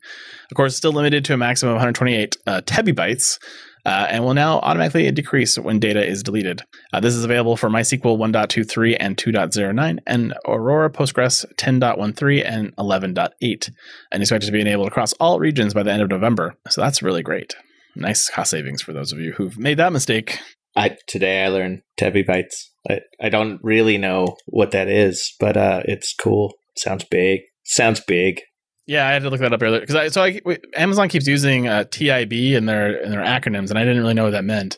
[0.51, 3.39] Of course, still limited to a maximum of 128 uh, tebibytes
[3.85, 6.61] uh, and will now automatically decrease when data is deleted.
[6.93, 13.71] Uh, this is available for MySQL 1.23 and 2.09 and Aurora Postgres 10.13 and 11.8
[14.11, 16.55] and expected to be enabled across all regions by the end of November.
[16.69, 17.55] So that's really great.
[17.95, 20.39] Nice cost savings for those of you who've made that mistake.
[20.75, 22.69] I, today I learned tebibytes.
[22.89, 26.53] I, I don't really know what that is, but uh, it's cool.
[26.75, 27.41] Sounds big.
[27.63, 28.41] Sounds big.
[28.85, 30.41] Yeah, I had to look that up earlier because I so I,
[30.75, 34.25] Amazon keeps using uh, TIB in their in their acronyms, and I didn't really know
[34.25, 34.77] what that meant,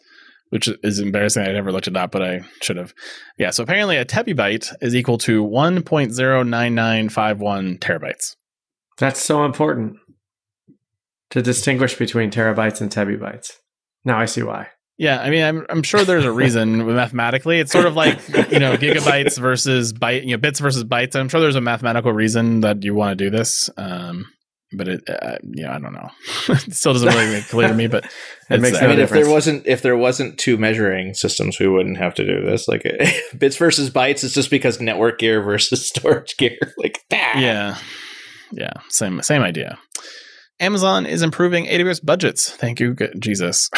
[0.49, 1.43] which is embarrassing.
[1.43, 2.93] I never looked it up, but I should have.
[3.37, 7.77] Yeah, so apparently a tebibyte is equal to one point zero nine nine five one
[7.79, 8.35] terabytes.
[8.97, 9.97] That's so important
[11.31, 13.53] to distinguish between terabytes and tebibytes.
[14.03, 14.69] Now I see why.
[14.97, 17.59] Yeah, I mean, I'm I'm sure there's a reason mathematically.
[17.59, 21.15] It's sort of like you know gigabytes versus byte, you know bits versus bytes.
[21.15, 23.69] I'm sure there's a mathematical reason that you want to do this.
[23.75, 24.25] Um,
[24.71, 26.09] but it, uh, you know, I don't know.
[26.49, 27.87] it still doesn't really make clear to me.
[27.87, 28.05] But
[28.49, 28.77] it makes.
[28.77, 29.19] I mean, difference.
[29.21, 32.67] if there wasn't if there wasn't two measuring systems, we wouldn't have to do this.
[32.67, 32.83] Like
[33.37, 36.57] bits versus bytes is just because network gear versus storage gear.
[36.77, 37.35] Like that.
[37.39, 37.77] Yeah,
[38.53, 39.77] yeah, same same idea.
[40.59, 42.49] Amazon is improving AWS budgets.
[42.51, 43.69] Thank you, Jesus.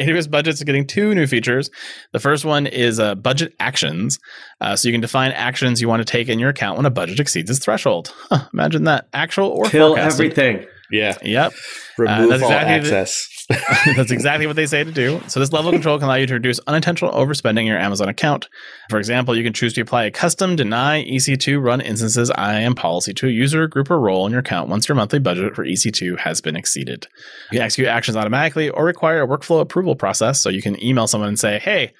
[0.00, 1.70] AWS budgets are getting two new features.
[2.12, 4.18] The first one is uh, budget actions.
[4.60, 6.90] Uh, so you can define actions you want to take in your account when a
[6.90, 8.12] budget exceeds its threshold.
[8.28, 9.08] Huh, imagine that.
[9.12, 10.20] Actual or Kill forecasted.
[10.32, 10.66] everything.
[10.90, 11.16] Yeah.
[11.22, 11.52] Yep.
[11.98, 13.28] Remove uh, that's all exactly the- access.
[13.96, 15.20] That's exactly what they say to do.
[15.28, 18.08] So this level of control can allow you to reduce unintentional overspending in your Amazon
[18.08, 18.48] account.
[18.90, 23.14] For example, you can choose to apply a custom deny EC2 run instances IAM policy
[23.14, 26.18] to a user, group, or role in your account once your monthly budget for EC2
[26.18, 27.06] has been exceeded.
[27.52, 30.40] You can execute actions automatically or require a workflow approval process.
[30.40, 31.92] So you can email someone and say, hey,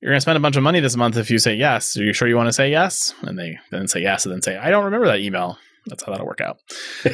[0.00, 1.94] you're going to spend a bunch of money this month if you say yes.
[1.98, 3.12] Are you sure you want to say yes?
[3.20, 5.58] And they then say yes and then say, I don't remember that email.
[5.84, 6.56] That's how that'll work out.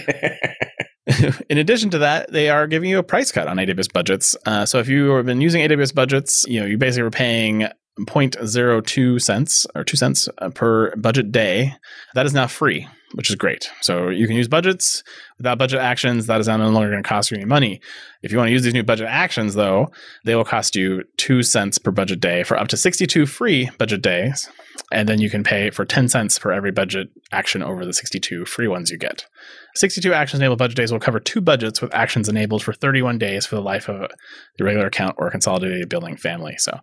[1.49, 4.37] in addition to that, they are giving you a price cut on AWS budgets.
[4.47, 7.69] Uh, so if you have been using AWS budgets, you know you basically were paying
[7.99, 11.75] 0.02 cents or 2 cents uh, per budget day.
[12.15, 13.71] That is now free, which is great.
[13.81, 15.03] So you can use budgets
[15.39, 16.27] without budget actions.
[16.27, 17.81] That is now no longer going to cost you any money.
[18.23, 19.91] If you want to use these new budget actions, though,
[20.25, 24.03] they will cost you 2 cents per budget day for up to 62 free budget
[24.03, 24.49] days.
[24.91, 28.45] And then you can pay for 10 cents for every budget action over the 62
[28.45, 29.27] free ones you get.
[29.75, 33.47] 62 actions enabled budget days will cover two budgets with actions enabled for 31 days
[33.47, 34.11] for the life of
[34.59, 36.57] the regular account or consolidated billing family.
[36.59, 36.79] So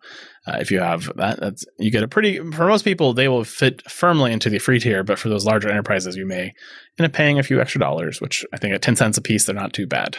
[0.48, 3.44] uh, if you have that, that's, you get a pretty, for most people, they will
[3.44, 5.04] fit firmly into the free tier.
[5.04, 6.54] But for those larger enterprises, you may
[6.98, 9.46] end up paying a few extra dollars, which I think at 10 cents a piece,
[9.46, 10.18] they're not too bad.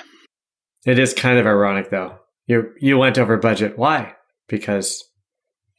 [0.86, 2.16] It is kind of ironic though.
[2.46, 3.78] You you went over budget.
[3.78, 4.14] Why?
[4.48, 5.09] Because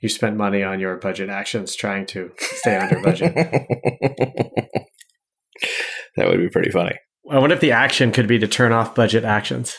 [0.02, 3.34] you spent money on your budget actions trying to stay under budget.
[6.16, 6.98] that would be pretty funny.
[7.32, 9.78] I wonder if the action could be to turn off budget actions.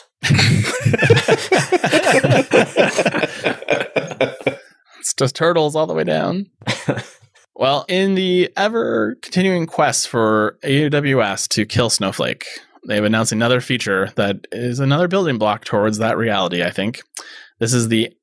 [4.99, 6.47] It's just turtles all the way down.
[7.55, 12.45] well, in the ever continuing quest for AWS to kill Snowflake,
[12.87, 17.01] they've announced another feature that is another building block towards that reality, I think.
[17.59, 18.13] This is the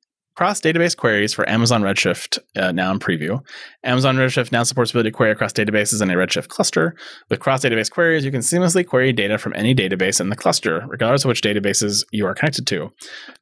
[0.41, 3.45] cross database queries for Amazon Redshift uh, now in preview.
[3.83, 6.95] Amazon Redshift now supports ability to query across databases in a Redshift cluster.
[7.29, 10.85] With cross database queries, you can seamlessly query data from any database in the cluster,
[10.87, 12.91] regardless of which databases you are connected to.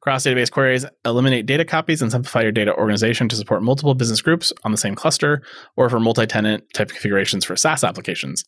[0.00, 4.22] Cross database queries eliminate data copies and simplify your data organization to support multiple business
[4.22, 5.42] groups on the same cluster
[5.76, 8.44] or for multi tenant type configurations for SaaS applications.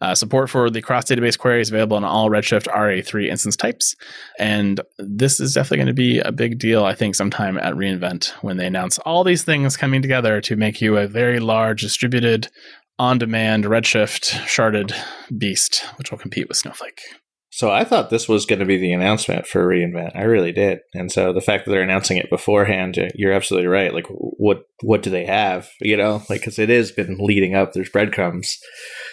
[0.00, 3.94] Uh, support for the cross database query is available on all Redshift RA3 instance types.
[4.38, 8.30] And this is definitely going to be a big deal, I think, sometime at reInvent
[8.42, 12.48] when they announce all these things coming together to make you a very large distributed
[12.98, 14.92] on demand Redshift sharded
[15.36, 17.00] beast, which will compete with Snowflake.
[17.56, 20.14] So I thought this was going to be the announcement for reInvent.
[20.14, 20.80] I really did.
[20.92, 23.94] And so the fact that they're announcing it beforehand, you're absolutely right.
[23.94, 25.70] Like, what what do they have?
[25.80, 27.72] You know, like because it has been leading up.
[27.72, 28.58] There's breadcrumbs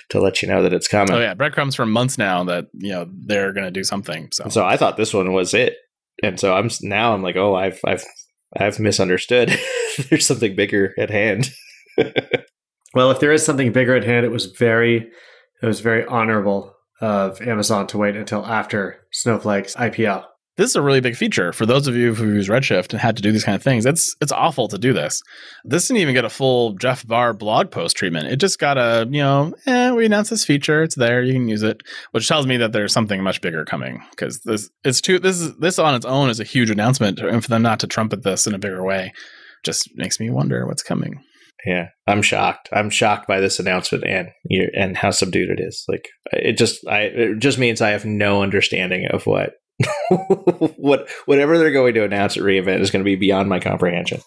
[0.10, 1.14] to let you know that it's coming.
[1.14, 4.28] Oh yeah, breadcrumbs for months now that you know they're going to do something.
[4.34, 5.78] So, so I thought this one was it.
[6.22, 8.04] And so I'm now I'm like, oh, I've I've
[8.58, 9.58] I've misunderstood.
[10.10, 11.50] There's something bigger at hand.
[12.94, 15.10] Well, if there is something bigger at hand, it was very
[15.62, 20.26] it was very honorable of Amazon to wait until after Snowflake's IPO.
[20.56, 23.16] This is a really big feature for those of you who use Redshift and had
[23.16, 23.88] to do these kind of things.
[23.88, 25.24] It's it's awful to do this.
[25.64, 28.28] This didn't even get a full Jeff Barr blog post treatment.
[28.28, 30.84] It just got a you know, eh, we announced this feature.
[30.84, 31.24] It's there.
[31.24, 31.82] You can use it,
[32.12, 35.58] which tells me that there's something much bigger coming because this it's too this is
[35.58, 38.46] this on its own is a huge announcement, and for them not to trumpet this
[38.46, 39.12] in a bigger way
[39.64, 41.24] just makes me wonder what's coming.
[41.66, 42.70] Yeah, I'm shocked.
[42.72, 44.30] I'm shocked by this announcement and
[44.76, 45.86] and how subdued it is.
[45.88, 49.54] Like it just I it just means I have no understanding of what
[50.78, 54.22] what whatever they're going to announce at reInvent is going to be beyond my comprehension.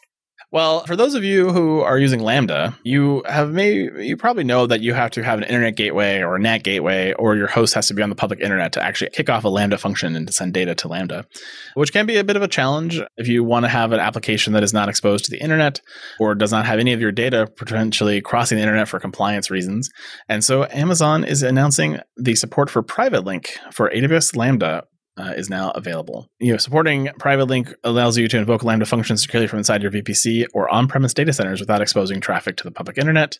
[0.52, 4.66] Well, for those of you who are using Lambda, you have may you probably know
[4.68, 7.74] that you have to have an internet gateway or a NAT gateway, or your host
[7.74, 10.24] has to be on the public internet to actually kick off a Lambda function and
[10.28, 11.26] to send data to Lambda,
[11.74, 14.52] which can be a bit of a challenge if you want to have an application
[14.52, 15.80] that is not exposed to the internet
[16.20, 19.90] or does not have any of your data potentially crossing the internet for compliance reasons.
[20.28, 24.84] And so Amazon is announcing the support for private link for AWS Lambda
[25.16, 26.28] uh, is now available.
[26.38, 29.90] You know, supporting private link allows you to invoke Lambda functions securely from inside your
[29.90, 33.38] VPC or on-premise data centers without exposing traffic to the public internet.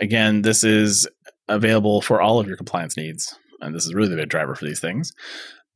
[0.00, 1.08] Again, this is
[1.48, 4.64] available for all of your compliance needs, and this is really the big driver for
[4.64, 5.12] these things.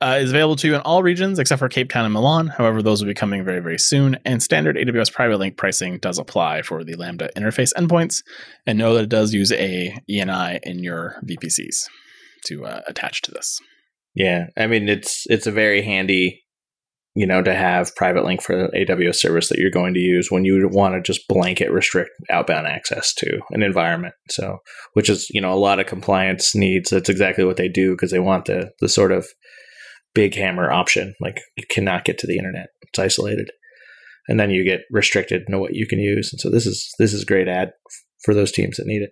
[0.01, 2.47] Uh, is available to you in all regions except for Cape Town and Milan.
[2.47, 4.17] However, those will be coming very, very soon.
[4.25, 8.23] And standard AWS private link pricing does apply for the Lambda interface endpoints.
[8.65, 11.89] And know that it does use a ENI in your VPCs
[12.45, 13.61] to uh, attach to this.
[14.19, 16.43] Yeah, I mean it's it's a very handy,
[17.15, 20.45] you know, to have private link for AWS service that you're going to use when
[20.45, 24.15] you want to just blanket restrict outbound access to an environment.
[24.29, 24.59] So,
[24.95, 26.91] which is you know a lot of compliance needs.
[26.91, 29.29] That's exactly what they do because they want the the sort of
[30.17, 31.15] big hammer option.
[31.21, 33.53] Like you cannot get to the internet; it's isolated,
[34.27, 36.31] and then you get restricted in what you can use.
[36.33, 37.71] And so this is this is great ad
[38.25, 39.11] for those teams that need it.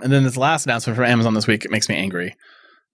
[0.00, 2.34] And then this last announcement from Amazon this week makes me angry.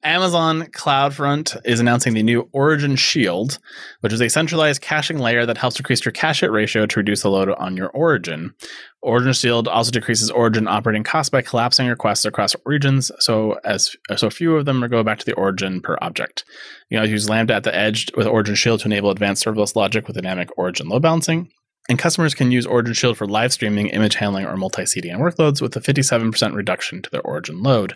[0.04, 3.58] Amazon CloudFront is announcing the new Origin Shield,
[4.00, 7.22] which is a centralized caching layer that helps decrease your cache hit ratio to reduce
[7.22, 8.52] the load on your origin.
[9.00, 14.28] Origin Shield also decreases origin operating costs by collapsing requests across regions, so as so
[14.28, 16.44] few of them go back to the origin per object.
[16.90, 20.08] You know, use Lambda at the edge with Origin Shield to enable advanced serverless logic
[20.08, 21.48] with dynamic origin load balancing.
[21.88, 25.60] And customers can use Origin Shield for live streaming, image handling, or multi CDN workloads
[25.60, 27.94] with a 57% reduction to their origin load.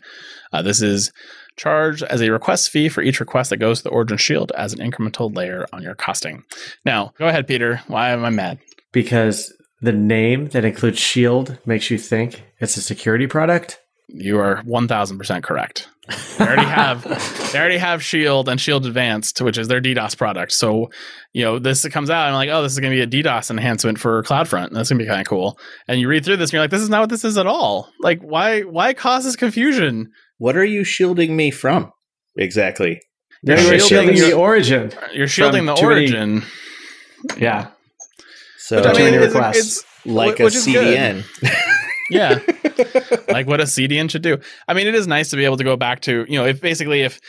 [0.52, 1.12] Uh, this is
[1.56, 4.72] charged as a request fee for each request that goes to the Origin Shield as
[4.72, 6.44] an incremental layer on your costing.
[6.84, 7.82] Now, go ahead, Peter.
[7.86, 8.58] Why am I mad?
[8.92, 13.80] Because the name that includes Shield makes you think it's a security product.
[14.08, 15.88] You are one thousand percent correct.
[16.38, 17.02] They already have
[17.52, 20.52] they already have Shield and Shield Advanced, which is their DDoS product.
[20.52, 20.90] So,
[21.32, 23.50] you know, this comes out, and I'm like, oh, this is gonna be a DDoS
[23.50, 24.70] enhancement for CloudFront.
[24.72, 25.58] That's gonna be kind of cool.
[25.88, 27.46] And you read through this, and you're like, this is not what this is at
[27.46, 27.88] all.
[28.00, 30.10] Like, why why cause this confusion?
[30.38, 31.90] What are you shielding me from?
[32.36, 33.00] Exactly.
[33.42, 34.92] You're You're shielding shielding your- the origin.
[35.12, 36.42] You're shielding the too many- origin.
[37.38, 37.68] Yeah.
[38.58, 40.54] So Too many it's- it's- like wh- a which.
[40.54, 41.24] CDN.
[42.10, 42.38] yeah.
[43.28, 44.38] Like what a cdn should do.
[44.68, 46.60] I mean it is nice to be able to go back to you know if
[46.60, 47.20] basically if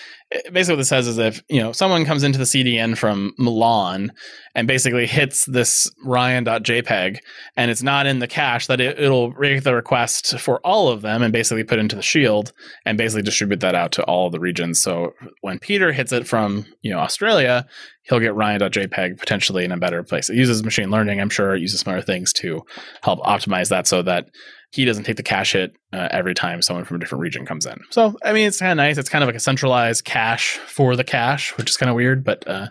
[0.52, 4.12] basically what this says is if you know someone comes into the cdn from milan
[4.56, 7.18] and basically hits this ryan.jpg
[7.56, 11.02] and it's not in the cache that it, it'll make the request for all of
[11.02, 12.52] them and basically put into the shield
[12.86, 16.66] and basically distribute that out to all the regions so when peter hits it from
[16.82, 17.66] you know australia
[18.04, 21.62] he'll get ryan.jpg potentially in a better place it uses machine learning i'm sure it
[21.62, 22.62] uses some other things to
[23.02, 24.28] help optimize that so that
[24.72, 27.66] he doesn't take the cache hit uh, every time someone from a different region comes
[27.66, 27.80] in.
[27.90, 28.98] So, I mean, it's kind of nice.
[28.98, 32.24] It's kind of like a centralized cache for the cache, which is kind of weird,
[32.24, 32.68] but uh,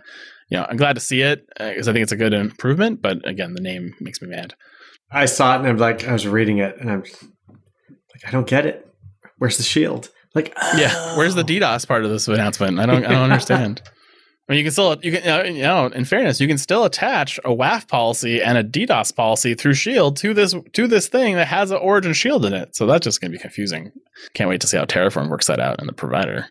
[0.48, 3.00] you know, I'm glad to see it because I think it's a good improvement.
[3.00, 4.54] But again, the name makes me mad.
[5.12, 8.48] I saw it and I'm like, I was reading it and I'm like, I don't
[8.48, 8.88] get it.
[9.38, 10.10] Where's the shield?
[10.34, 11.44] Like, Yeah, where's the oh.
[11.44, 12.80] DDoS part of this announcement?
[12.80, 13.80] I don't, I don't understand.
[14.48, 16.58] I mean, you can still, you can, you know, you know, in fairness, you can
[16.58, 21.08] still attach a WAF policy and a DDoS policy through Shield to this to this
[21.08, 22.76] thing that has an Origin Shield in it.
[22.76, 23.90] So that's just going to be confusing.
[24.34, 26.46] Can't wait to see how Terraform works that out in the provider.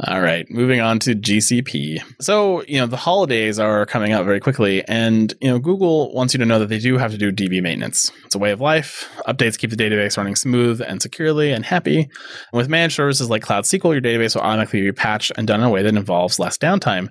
[0.00, 1.98] All right, moving on to GCP.
[2.18, 6.32] So, you know, the holidays are coming up very quickly, and, you know, Google wants
[6.32, 8.10] you to know that they do have to do DB maintenance.
[8.24, 9.08] It's a way of life.
[9.28, 12.00] Updates keep the database running smooth and securely and happy.
[12.00, 12.10] And
[12.52, 15.66] with managed services like Cloud SQL, your database will automatically be patched and done in
[15.66, 17.10] a way that involves less downtime.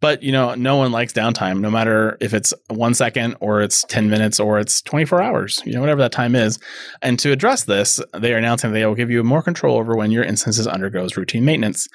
[0.00, 3.82] But, you know, no one likes downtime, no matter if it's one second or it's
[3.84, 6.58] 10 minutes or it's 24 hours, you know, whatever that time is.
[7.02, 10.12] And to address this, they are announcing they will give you more control over when
[10.12, 11.88] your instances undergoes routine maintenance.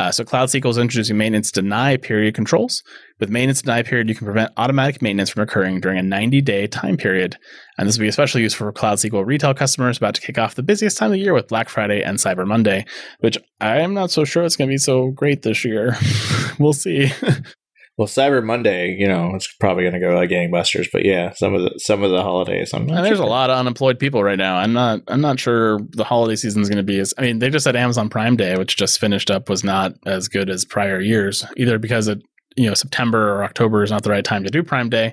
[0.00, 2.82] Uh, so Cloud SQL is introducing maintenance deny period controls.
[3.18, 6.66] With maintenance deny period, you can prevent automatic maintenance from occurring during a 90 day
[6.66, 7.36] time period.
[7.76, 10.54] And this will be especially useful for Cloud SQL retail customers about to kick off
[10.54, 12.86] the busiest time of the year with Black Friday and Cyber Monday,
[13.18, 15.98] which I am not so sure it's going to be so great this year.
[16.58, 17.12] we'll see.
[18.00, 20.86] Well, Cyber Monday, you know, it's probably going to go like gangbusters.
[20.90, 23.98] But yeah, some of the some of the holidays, I'm there's a lot of unemployed
[23.98, 24.56] people right now.
[24.56, 25.02] I'm not.
[25.08, 27.12] I'm not sure the holiday season is going to be as.
[27.18, 30.28] I mean, they just said Amazon Prime Day, which just finished up, was not as
[30.28, 32.22] good as prior years, either because it,
[32.56, 35.12] you know, September or October is not the right time to do Prime Day,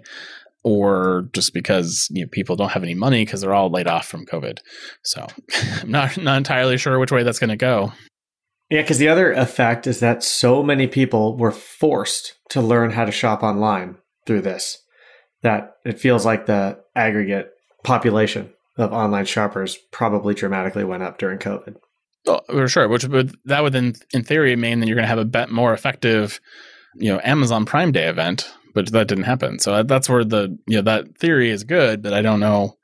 [0.63, 4.07] or just because you know people don't have any money because they're all laid off
[4.07, 4.59] from COVID.
[5.03, 5.27] So
[5.81, 7.91] I'm not not entirely sure which way that's going to go.
[8.69, 13.05] Yeah, because the other effect is that so many people were forced to learn how
[13.05, 14.79] to shop online through this
[15.43, 17.51] that it feels like the aggregate
[17.83, 21.75] population of online shoppers probably dramatically went up during COVID.
[22.27, 22.87] Oh, for sure.
[22.87, 25.49] Which would that would in in theory mean that you're going to have a bet
[25.49, 26.41] more effective,
[26.95, 29.59] you know, Amazon Prime Day event, but that didn't happen.
[29.59, 32.77] So uh, that's where the you know that theory is good, but I don't know.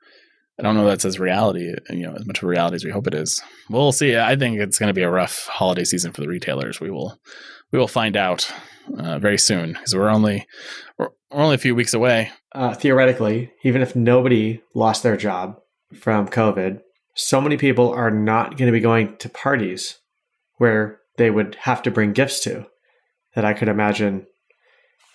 [0.58, 3.06] I don't know that's as reality, you know, as much of reality as we hope
[3.06, 3.42] it is.
[3.68, 4.16] We'll see.
[4.16, 6.80] I think it's going to be a rough holiday season for the retailers.
[6.80, 7.18] We will,
[7.72, 8.50] we will find out
[8.98, 10.46] uh, very soon because we're only
[10.98, 12.30] we're, we're only a few weeks away.
[12.54, 15.58] Uh, theoretically, even if nobody lost their job
[15.92, 16.80] from COVID,
[17.14, 19.98] so many people are not going to be going to parties
[20.58, 22.66] where they would have to bring gifts to
[23.34, 24.26] that I could imagine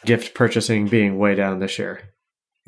[0.06, 2.14] gift purchasing being way down this year.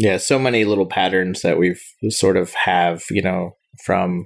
[0.01, 1.79] Yeah, so many little patterns that we've
[2.09, 3.51] sort of have, you know,
[3.85, 4.25] from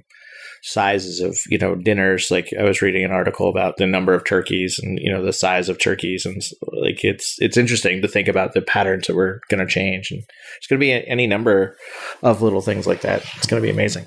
[0.62, 2.30] sizes of, you know, dinners.
[2.30, 5.34] Like I was reading an article about the number of turkeys and, you know, the
[5.34, 6.24] size of turkeys.
[6.24, 6.40] And
[6.82, 10.10] like it's, it's interesting to think about the patterns that we're going to change.
[10.10, 10.22] And
[10.56, 11.76] it's going to be any number
[12.22, 13.22] of little things like that.
[13.36, 14.06] It's going to be amazing.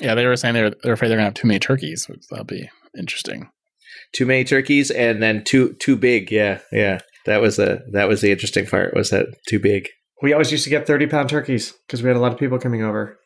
[0.00, 2.06] Yeah, they were saying they're they're afraid they're going to have too many turkeys.
[2.08, 3.50] Which that'll be interesting.
[4.12, 6.32] Too many turkeys and then too, too big.
[6.32, 6.60] Yeah.
[6.72, 7.00] Yeah.
[7.26, 8.94] That was the that was the interesting part.
[8.94, 9.88] Was that too big?
[10.22, 12.58] We always used to get 30 pound turkeys because we had a lot of people
[12.58, 13.18] coming over.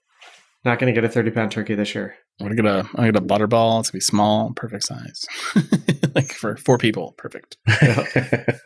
[0.65, 2.15] Not going to get a 30 pound turkey this year.
[2.41, 3.81] I'm gonna get a I'm gonna get a butterball.
[3.81, 5.27] It's gonna be small, perfect size,
[6.15, 7.59] like for four people, perfect.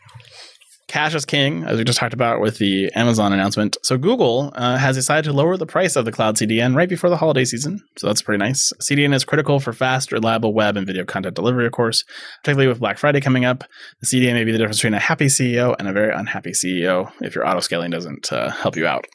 [0.87, 3.77] Cache is king, as we just talked about with the Amazon announcement.
[3.83, 7.09] So Google uh, has decided to lower the price of the cloud CDN right before
[7.11, 7.81] the holiday season.
[7.97, 8.73] So that's pretty nice.
[8.83, 12.05] CDN is critical for fast, reliable web and video content delivery, of course,
[12.43, 13.65] particularly with Black Friday coming up.
[14.01, 17.11] The CDN may be the difference between a happy CEO and a very unhappy CEO
[17.21, 19.07] if your auto scaling doesn't uh, help you out.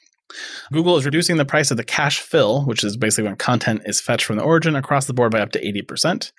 [0.72, 4.00] Google is reducing the price of the cache fill, which is basically when content is
[4.00, 6.32] fetched from the origin across the board by up to 80%,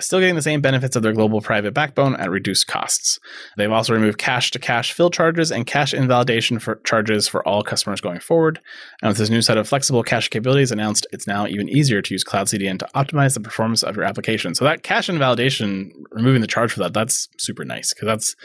[0.00, 3.18] still getting the same benefits of their global private backbone at reduced costs.
[3.56, 7.62] They've also removed cache to cache fill charges and cache invalidation for charges for all
[7.62, 8.60] customers going forward.
[9.02, 12.14] And with this new set of flexible cache capabilities announced, it's now even easier to
[12.14, 14.54] use Cloud CDN to optimize the performance of your application.
[14.54, 18.36] So that cache invalidation, removing the charge for that, that's super nice because that's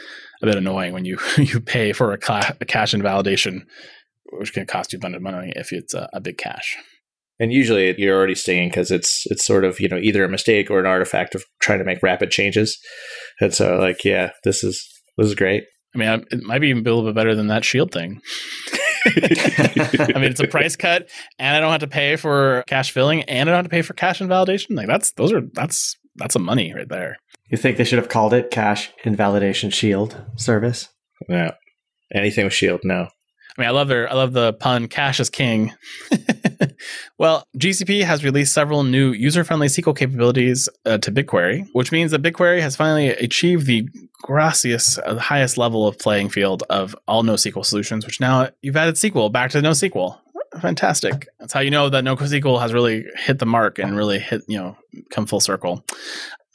[0.42, 2.18] a bit annoying when you you pay for a,
[2.60, 3.66] a cache invalidation
[4.32, 6.76] which can cost you a bunch of money if it's a, a big cache.
[7.40, 10.70] And usually you're already stinging because it's it's sort of you know either a mistake
[10.70, 12.78] or an artifact of trying to make rapid changes.
[13.40, 15.64] And so like yeah, this is this is great.
[15.94, 18.20] I mean, it might be even a little bit better than that shield thing.
[19.06, 21.08] I mean, it's a price cut,
[21.38, 23.82] and I don't have to pay for cache filling, and I don't have to pay
[23.82, 24.76] for cache invalidation.
[24.76, 27.16] Like that's those are that's that's a money right there.
[27.50, 30.88] You think they should have called it cache Invalidation Shield Service?
[31.28, 31.52] Yeah.
[32.14, 33.08] Anything with shield, no.
[33.56, 35.74] I mean, I love their I love the pun cache is king.
[37.18, 42.22] well, GCP has released several new user-friendly SQL capabilities uh, to BigQuery, which means that
[42.22, 43.88] BigQuery has finally achieved the
[44.22, 48.94] gracious, uh, highest level of playing field of all NoSQL solutions, which now you've added
[48.94, 50.18] SQL back to NoSQL.
[50.60, 51.28] Fantastic.
[51.38, 54.58] That's how you know that NoSQL has really hit the mark and really hit, you
[54.58, 54.76] know,
[55.10, 55.84] come full circle.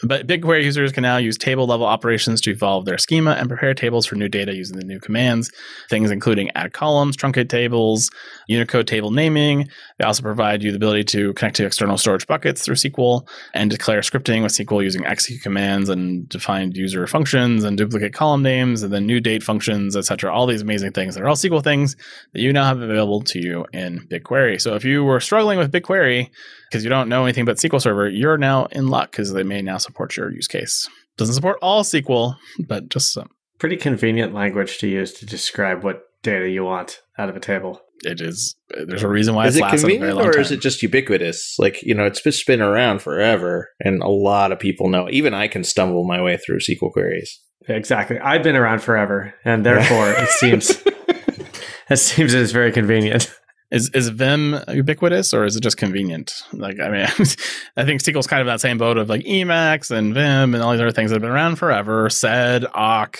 [0.03, 3.73] But BigQuery users can now use table level operations to evolve their schema and prepare
[3.73, 5.51] tables for new data using the new commands.
[5.89, 8.11] Things including add columns, truncate tables,
[8.47, 9.67] Unicode table naming.
[9.97, 13.71] They also provide you the ability to connect to external storage buckets through SQL and
[13.71, 18.83] declare scripting with SQL using execute commands and define user functions and duplicate column names
[18.83, 20.31] and then new date functions, etc.
[20.31, 21.95] All these amazing things that are all SQL things
[22.33, 24.61] that you now have available to you in BigQuery.
[24.61, 26.29] So if you were struggling with BigQuery
[26.69, 29.61] because you don't know anything about SQL Server, you're now in luck because they may
[29.61, 30.87] now support your use case.
[31.17, 32.35] Doesn't support all SQL,
[32.67, 33.29] but just some.
[33.59, 37.81] Pretty convenient language to use to describe what data you want out of a table.
[38.03, 38.55] It is.
[38.75, 40.41] Uh, there's a reason why is it's it lasted a very convenient long or time.
[40.41, 41.55] is it just ubiquitous?
[41.57, 45.09] Like you know, it's just been around forever, and a lot of people know.
[45.09, 47.39] Even I can stumble my way through SQL queries.
[47.67, 48.19] Exactly.
[48.19, 50.69] I've been around forever, and therefore it seems
[51.89, 53.33] it seems it's very convenient.
[53.69, 56.33] Is is Vim ubiquitous or is it just convenient?
[56.53, 57.01] Like, I mean,
[57.77, 60.71] I think SQL's kind of that same boat of like Emacs and Vim and all
[60.71, 62.09] these other things that have been around forever.
[62.09, 63.19] Sed, Awk,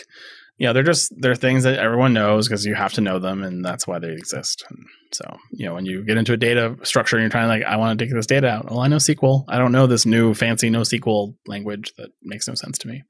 [0.58, 3.44] you know, they're just they're things that everyone knows because you have to know them,
[3.44, 4.66] and that's why they exist.
[4.70, 7.50] And so, you know, when you get into a data structure and you're trying to
[7.50, 8.66] like, I want to dig this data out.
[8.66, 9.46] Well, I know SQL.
[9.48, 13.04] I don't know this new fancy NoSQL language that makes no sense to me.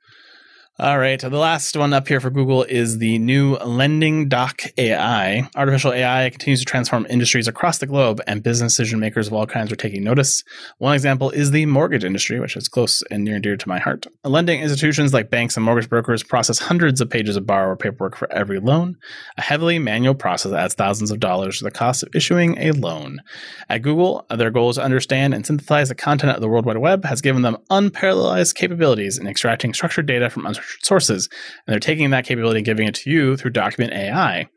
[0.80, 1.19] All right.
[1.19, 5.49] The last one up here for Google is the new Lending Doc AI.
[5.55, 9.47] Artificial AI continues to transform industries across the globe, and business decision makers of all
[9.47, 10.43] kinds are taking notice.
[10.78, 13.80] One example is the mortgage industry, which is close and near and dear to my
[13.80, 14.05] heart.
[14.23, 18.32] Lending institutions like banks and mortgage brokers process hundreds of pages of borrower paperwork for
[18.32, 18.97] every loan.
[19.38, 22.71] A heavily manual process that adds thousands of dollars to the cost of issuing a
[22.73, 23.21] loan.
[23.67, 26.78] At Google, their goal is to understand and synthesize the content of the World Wide
[26.78, 31.30] Web has given them unparalleled capabilities in extracting structured data from unstructured sources,
[31.65, 34.47] and they're taking that capability and giving it to you through Document AI.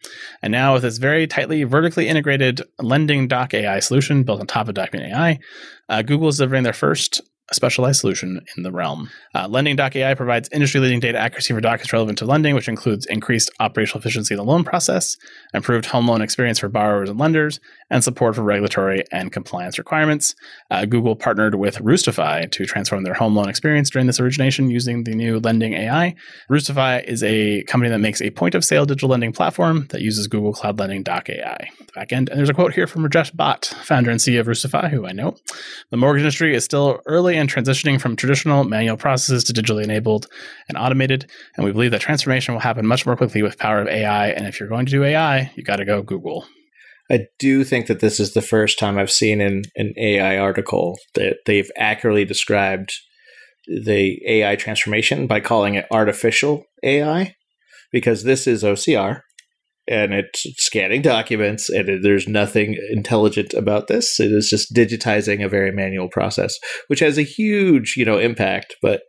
[0.43, 4.69] And now, with this very tightly vertically integrated lending doc AI solution built on top
[4.69, 5.39] of Document AI,
[5.89, 9.11] uh, Google is delivering their first specialized solution in the realm.
[9.35, 12.69] Uh, lending Doc AI provides industry leading data accuracy for documents relevant to lending, which
[12.69, 15.17] includes increased operational efficiency in the loan process,
[15.53, 20.35] improved home loan experience for borrowers and lenders, and support for regulatory and compliance requirements.
[20.71, 25.05] Uh, Google partnered with Roostify to transform their home loan experience during this origination using
[25.05, 26.15] the new lending AI.
[26.51, 30.27] Roostify is a company that makes a point of sale digital lending platform that uses
[30.27, 32.29] Google Cloud Lending Doc AI backend.
[32.29, 35.13] And there's a quote here from Rajesh Bhatt, founder and CEO of Roostify, who I
[35.13, 35.37] know.
[35.91, 40.27] The mortgage industry is still early and transitioning from traditional manual processes to digitally enabled
[40.69, 41.31] and automated.
[41.57, 44.29] And we believe that transformation will happen much more quickly with power of AI.
[44.29, 46.47] And if you're going to do AI, you got to go Google.
[47.11, 50.97] I do think that this is the first time I've seen in an AI article
[51.15, 52.93] that they've accurately described
[53.67, 57.35] the AI transformation by calling it artificial AI,
[57.93, 59.23] because this is OCR
[59.89, 64.21] and it's scanning documents, and it, there's nothing intelligent about this.
[64.21, 66.57] It is just digitizing a very manual process,
[66.87, 68.77] which has a huge, you know, impact.
[68.83, 69.03] But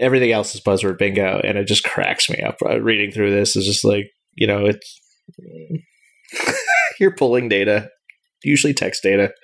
[0.00, 2.56] everything else is buzzword bingo, and it just cracks me up.
[2.64, 4.98] Uh, reading through this is just like you know it's
[7.02, 7.90] you're pulling data,
[8.42, 9.34] usually text data.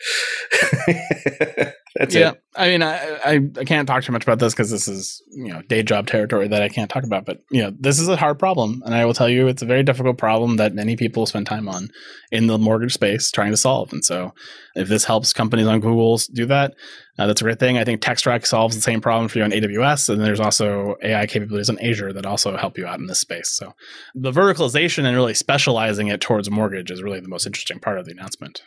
[1.97, 2.43] That's yeah, it.
[2.55, 5.53] I mean, I, I I can't talk too much about this because this is you
[5.53, 7.25] know day job territory that I can't talk about.
[7.25, 9.67] But you know, this is a hard problem, and I will tell you, it's a
[9.67, 11.89] very difficult problem that many people spend time on
[12.31, 13.93] in the mortgage space trying to solve.
[13.93, 14.33] And so,
[14.75, 16.75] if this helps companies on Google do that,
[17.19, 17.79] uh, that's a great thing.
[17.79, 21.27] I think Textract solves the same problem for you on AWS, and there's also AI
[21.27, 23.51] capabilities on Azure that also help you out in this space.
[23.51, 23.73] So,
[24.15, 28.05] the verticalization and really specializing it towards mortgage is really the most interesting part of
[28.05, 28.63] the announcement.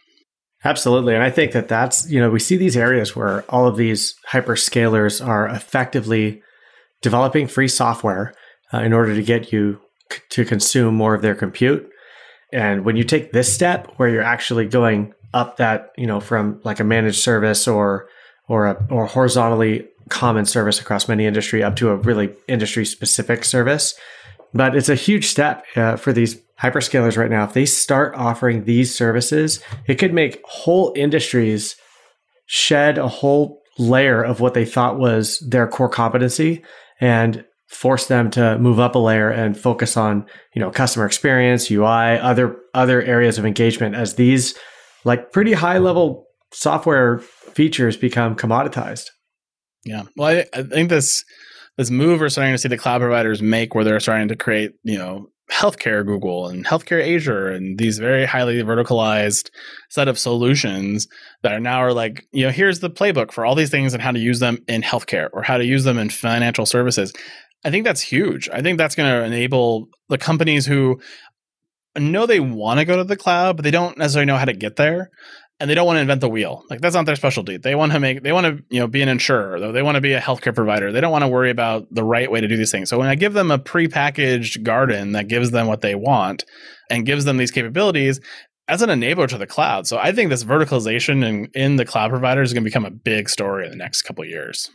[0.63, 1.15] Absolutely.
[1.15, 4.15] And I think that that's, you know, we see these areas where all of these
[4.29, 6.43] hyperscalers are effectively
[7.01, 8.33] developing free software
[8.73, 9.79] uh, in order to get you
[10.11, 11.89] c- to consume more of their compute.
[12.53, 16.59] And when you take this step where you're actually going up that, you know, from
[16.63, 18.07] like a managed service or
[18.47, 23.45] or a or horizontally common service across many industry up to a really industry specific
[23.45, 23.95] service,
[24.53, 27.43] but it's a huge step uh, for these hyperscalers right now.
[27.43, 31.75] If they start offering these services, it could make whole industries
[32.45, 36.63] shed a whole layer of what they thought was their core competency
[36.99, 41.71] and force them to move up a layer and focus on, you know, customer experience,
[41.71, 44.55] UI, other other areas of engagement as these
[45.05, 49.07] like pretty high level software features become commoditized.
[49.85, 50.03] Yeah.
[50.15, 51.23] Well, I, I think this
[51.77, 54.73] this move we're starting to see the cloud providers make where they're starting to create,
[54.83, 59.49] you know, healthcare Google and healthcare Azure and these very highly verticalized
[59.89, 61.07] set of solutions
[61.41, 64.01] that are now are like, you know, here's the playbook for all these things and
[64.01, 67.11] how to use them in healthcare or how to use them in financial services.
[67.65, 68.49] I think that's huge.
[68.49, 71.01] I think that's going to enable the companies who
[71.97, 74.53] know they want to go to the cloud, but they don't necessarily know how to
[74.53, 75.11] get there
[75.61, 76.65] and they don't want to invent the wheel.
[76.69, 77.57] Like that's not their specialty.
[77.57, 79.95] They want to make they want to, you know, be an insurer, though they want
[79.95, 80.91] to be a healthcare provider.
[80.91, 82.89] They don't want to worry about the right way to do these things.
[82.89, 86.43] So when I give them a prepackaged garden that gives them what they want
[86.89, 88.19] and gives them these capabilities,
[88.67, 89.85] as an enabler to the cloud.
[89.85, 92.91] So I think this verticalization in, in the cloud providers is going to become a
[92.91, 94.71] big story in the next couple of years.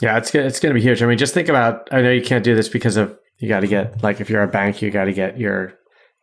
[0.00, 1.02] Yeah, it's it's going to be huge.
[1.02, 1.88] I mean, just think about.
[1.90, 4.42] I know you can't do this because of you got to get like if you're
[4.42, 5.74] a bank, you got to get your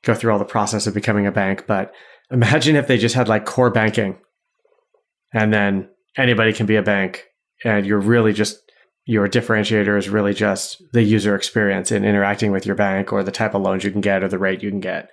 [0.03, 1.65] go through all the process of becoming a bank.
[1.65, 1.91] But
[2.31, 4.17] imagine if they just had like core banking,
[5.33, 7.25] and then anybody can be a bank,
[7.63, 8.59] and you're really just
[9.05, 13.31] your differentiator is really just the user experience in interacting with your bank or the
[13.31, 15.09] type of loans you can get or the rate you can get.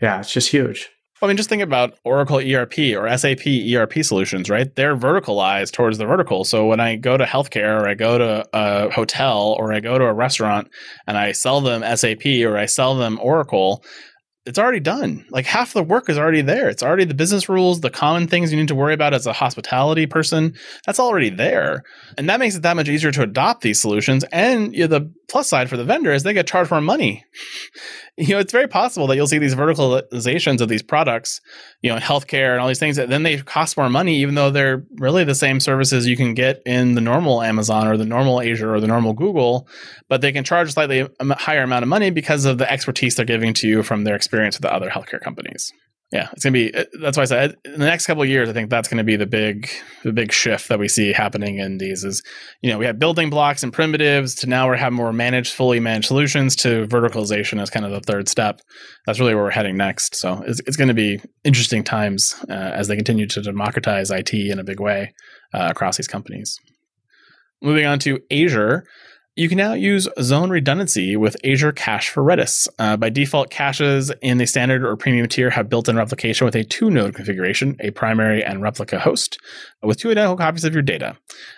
[0.00, 0.88] Yeah, it's just huge.
[1.22, 4.74] I mean, just think about Oracle ERP or SAP ERP solutions, right?
[4.74, 6.44] They're verticalized towards the vertical.
[6.44, 9.96] So when I go to healthcare or I go to a hotel or I go
[9.96, 10.68] to a restaurant
[11.06, 13.82] and I sell them SAP or I sell them Oracle,
[14.46, 15.24] it's already done.
[15.30, 16.68] Like half the work is already there.
[16.68, 19.32] It's already the business rules, the common things you need to worry about as a
[19.32, 20.54] hospitality person.
[20.84, 21.82] That's already there.
[22.18, 24.22] And that makes it that much easier to adopt these solutions.
[24.32, 27.24] And you know, the plus side for the vendor is they get charged more money.
[28.16, 31.40] you know, it's very possible that you'll see these verticalizations of these products,
[31.82, 34.52] you know, healthcare and all these things that then they cost more money, even though
[34.52, 38.40] they're really the same services you can get in the normal Amazon or the normal
[38.40, 39.66] Azure or the normal Google,
[40.08, 43.26] but they can charge a slightly higher amount of money because of the expertise they're
[43.26, 45.72] giving to you from their experience with the other healthcare companies
[46.14, 46.72] yeah, it's gonna be.
[47.00, 49.16] That's why I said in the next couple of years, I think that's to be
[49.16, 49.68] the big,
[50.04, 52.04] the big shift that we see happening in these.
[52.04, 52.22] Is
[52.62, 55.80] you know we have building blocks and primitives to now we have more managed, fully
[55.80, 58.60] managed solutions to verticalization as kind of the third step.
[59.06, 60.14] That's really where we're heading next.
[60.14, 64.32] So it's, it's going to be interesting times uh, as they continue to democratize IT
[64.32, 65.12] in a big way
[65.52, 66.60] uh, across these companies.
[67.60, 68.84] Moving on to Azure.
[69.36, 72.68] You can now use zone redundancy with Azure Cache for Redis.
[72.78, 76.54] Uh, by default, caches in the standard or premium tier have built in replication with
[76.54, 79.38] a two node configuration, a primary and replica host,
[79.82, 81.16] with two identical copies of your data.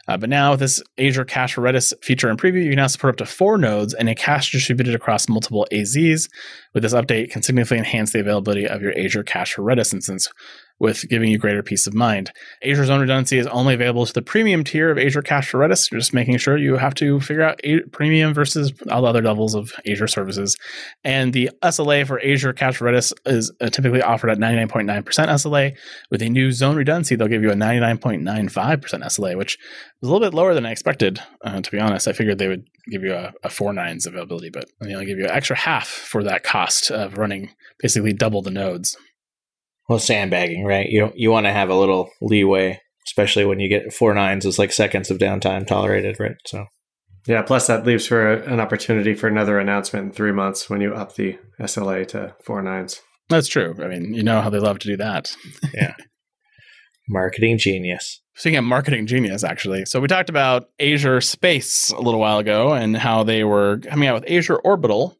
[0.08, 2.86] Uh, but now, with this Azure Cache for Redis feature in preview, you can now
[2.86, 6.30] support up to four nodes and a cache distributed across multiple AZs.
[6.72, 10.30] With this update, can significantly enhance the availability of your Azure Cache for Redis instance,
[10.78, 12.30] with giving you greater peace of mind.
[12.62, 15.90] Azure Zone Redundancy is only available to the premium tier of Azure Cache for Redis,
[15.90, 17.60] You're just making sure you have to figure out
[17.92, 20.56] premium versus all the other levels of Azure services.
[21.02, 25.76] And the SLA for Azure Cache for Redis is uh, typically offered at 99.9% SLA.
[26.10, 29.54] With a new zone redundancy, they'll give you a 99.95% SLA, which
[30.02, 32.06] is a little bit lower than I expected, uh, to be honest.
[32.06, 35.18] I figured they would give you a, a four nines availability, but they only give
[35.18, 38.96] you an extra half for that cost of running basically double the nodes.
[39.88, 40.88] Well, sandbagging, right?
[40.88, 44.58] You you want to have a little leeway, especially when you get four nines is
[44.58, 46.36] like seconds of downtime tolerated, right?
[46.46, 46.66] So
[47.26, 47.42] yeah.
[47.42, 50.94] Plus, that leaves for a, an opportunity for another announcement in three months when you
[50.94, 53.00] up the SLA to four nines.
[53.28, 53.74] That's true.
[53.82, 55.34] I mean, you know how they love to do that.
[55.74, 55.94] yeah.
[57.08, 58.20] Marketing genius.
[58.34, 59.86] Speaking of marketing genius, actually.
[59.86, 64.08] So we talked about Azure Space a little while ago and how they were coming
[64.08, 65.16] out with Azure Orbital.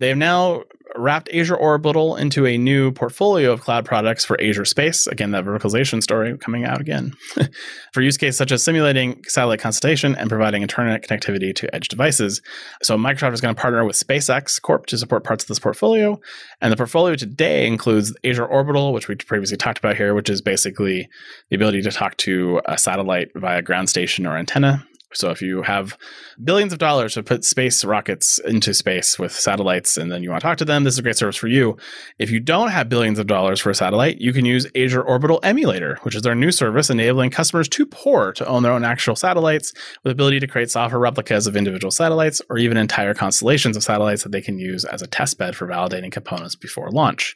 [0.00, 0.64] They have now
[0.98, 5.06] wrapped Azure Orbital into a new portfolio of cloud products for Azure Space.
[5.06, 7.14] Again, that verticalization story coming out again.
[7.92, 12.42] for use cases such as simulating satellite constellation and providing internet connectivity to edge devices.
[12.82, 16.20] So Microsoft is going to partner with SpaceX Corp to support parts of this portfolio.
[16.60, 20.40] And the portfolio today includes Azure Orbital, which we previously talked about here, which is
[20.40, 21.08] basically
[21.50, 24.84] the ability to talk to a satellite via ground station or antenna.
[25.14, 25.96] So if you have
[26.42, 30.42] billions of dollars to put space rockets into space with satellites and then you want
[30.42, 31.78] to talk to them, this is a great service for you.
[32.18, 35.40] If you don't have billions of dollars for a satellite, you can use Azure Orbital
[35.42, 39.16] Emulator, which is their new service enabling customers too poor to own their own actual
[39.16, 39.72] satellites
[40.04, 44.24] with ability to create software replicas of individual satellites or even entire constellations of satellites
[44.24, 47.34] that they can use as a test bed for validating components before launch.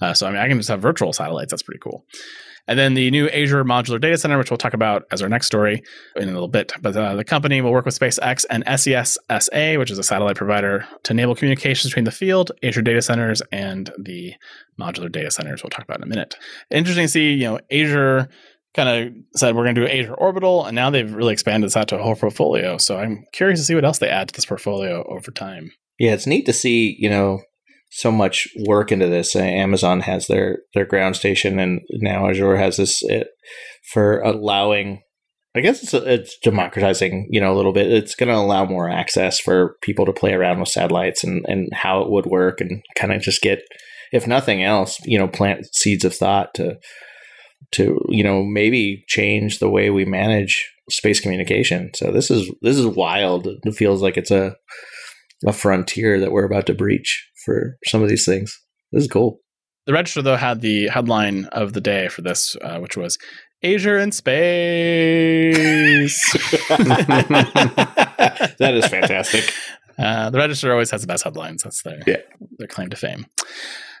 [0.00, 1.52] Uh, so I mean, I can just have virtual satellites.
[1.52, 2.04] That's pretty cool.
[2.68, 5.46] And then the new Azure Modular Data Center, which we'll talk about as our next
[5.46, 5.82] story
[6.16, 6.72] in a little bit.
[6.80, 10.36] But uh, the company will work with SpaceX and SES SA, which is a satellite
[10.36, 14.34] provider, to enable communications between the field, Azure data centers, and the
[14.80, 15.62] modular data centers.
[15.62, 16.36] We'll talk about in a minute.
[16.70, 18.28] Interesting to see, you know, Azure
[18.74, 21.76] kind of said we're going to do Azure Orbital, and now they've really expanded this
[21.76, 22.78] out to a whole portfolio.
[22.78, 25.72] So I'm curious to see what else they add to this portfolio over time.
[25.98, 27.42] Yeah, it's neat to see, you know,
[27.92, 29.36] so much work into this.
[29.36, 33.28] Uh, Amazon has their their ground station, and now Azure has this it,
[33.92, 35.02] for allowing.
[35.54, 37.92] I guess it's it's democratizing, you know, a little bit.
[37.92, 41.68] It's going to allow more access for people to play around with satellites and and
[41.74, 43.60] how it would work, and kind of just get,
[44.10, 46.78] if nothing else, you know, plant seeds of thought to
[47.72, 51.90] to you know maybe change the way we manage space communication.
[51.94, 53.46] So this is this is wild.
[53.46, 54.56] It feels like it's a
[55.46, 58.58] a frontier that we're about to breach for some of these things.
[58.92, 59.40] This is cool.
[59.86, 63.18] The Register, though, had the headline of the day for this, uh, which was
[63.64, 66.32] Azure in space.
[66.68, 69.52] that is fantastic.
[69.98, 71.62] Uh, the Register always has the best headlines.
[71.62, 72.18] That's their yeah.
[72.58, 73.26] their claim to fame.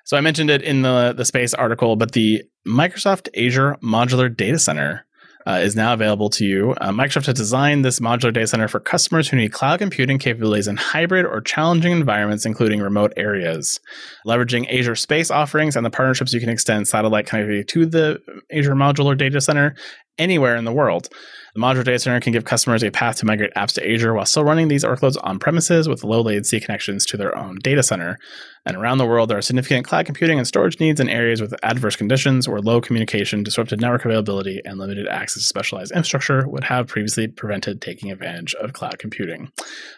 [0.04, 4.58] So I mentioned it in the the space article, but the Microsoft Azure Modular Data
[4.58, 5.06] Center
[5.46, 6.72] uh, is now available to you.
[6.80, 10.68] Uh, Microsoft has designed this modular data center for customers who need cloud computing capabilities
[10.68, 13.80] in hybrid or challenging environments, including remote areas.
[14.26, 18.20] Leveraging Azure Space offerings and the partnerships, you can extend satellite connectivity to the
[18.52, 19.74] Azure Modular Data Center
[20.18, 21.08] anywhere in the world.
[21.54, 24.24] The modular data center can give customers a path to migrate apps to Azure while
[24.24, 28.18] still running these workloads on premises with low latency connections to their own data center.
[28.64, 31.54] And around the world, there are significant cloud computing and storage needs in areas with
[31.62, 36.64] adverse conditions where low communication, disrupted network availability, and limited access to specialized infrastructure would
[36.64, 39.50] have previously prevented taking advantage of cloud computing.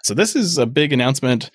[0.02, 1.52] So, this is a big announcement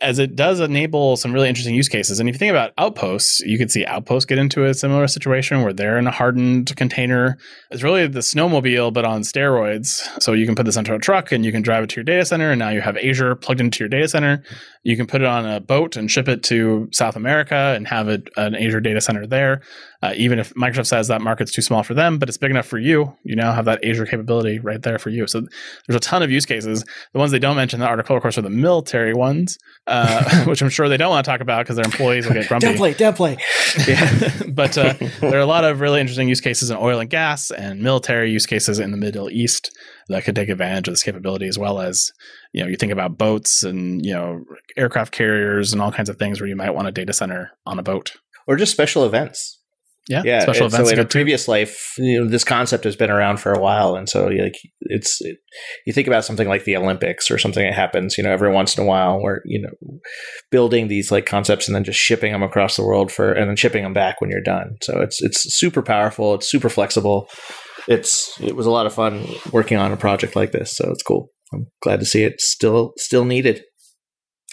[0.00, 2.20] as it does enable some really interesting use cases.
[2.20, 5.62] And if you think about outposts, you could see outposts get into a similar situation
[5.62, 7.36] where they're in a hardened container.
[7.70, 10.00] It's really the snowmobile, but on steroids.
[10.22, 12.04] So you can put this onto a truck and you can drive it to your
[12.04, 12.52] data center.
[12.52, 14.44] And now you have Azure plugged into your data center.
[14.84, 18.08] You can put it on a boat and ship it to South America and have
[18.08, 19.62] it, an Azure data center there.
[20.00, 22.66] Uh, even if Microsoft says that market's too small for them, but it's big enough
[22.66, 25.26] for you, you now have that Azure capability right there for you.
[25.26, 26.84] So there's a ton of use cases.
[27.12, 30.44] The ones they don't mention in the article, of course, are the military ones, uh,
[30.46, 32.68] which I'm sure they don't want to talk about because their employees will get grumpy.
[32.68, 33.38] downplay, downplay.
[33.88, 34.50] Yeah.
[34.52, 37.50] but uh, there are a lot of really interesting use cases in oil and gas
[37.50, 39.76] and military use cases in the Middle East
[40.08, 42.12] that could take advantage of this capability, as well as
[42.52, 44.44] you know you think about boats and you know
[44.76, 47.78] aircraft carriers and all kinds of things where you might want a data center on
[47.78, 49.57] a boat or just special events
[50.08, 50.40] yeah, yeah.
[50.40, 50.88] Special events.
[50.88, 51.50] So in a previous too.
[51.50, 55.18] life, you know, this concept has been around for a while, and so like it's
[55.20, 55.38] it,
[55.86, 58.76] you think about something like the Olympics or something that happens, you know, every once
[58.76, 59.98] in a while, where you know,
[60.50, 63.56] building these like concepts and then just shipping them across the world for, and then
[63.56, 64.76] shipping them back when you're done.
[64.82, 66.34] So it's it's super powerful.
[66.34, 67.28] It's super flexible.
[67.86, 70.72] It's it was a lot of fun working on a project like this.
[70.74, 71.30] So it's cool.
[71.52, 73.62] I'm glad to see it still still needed.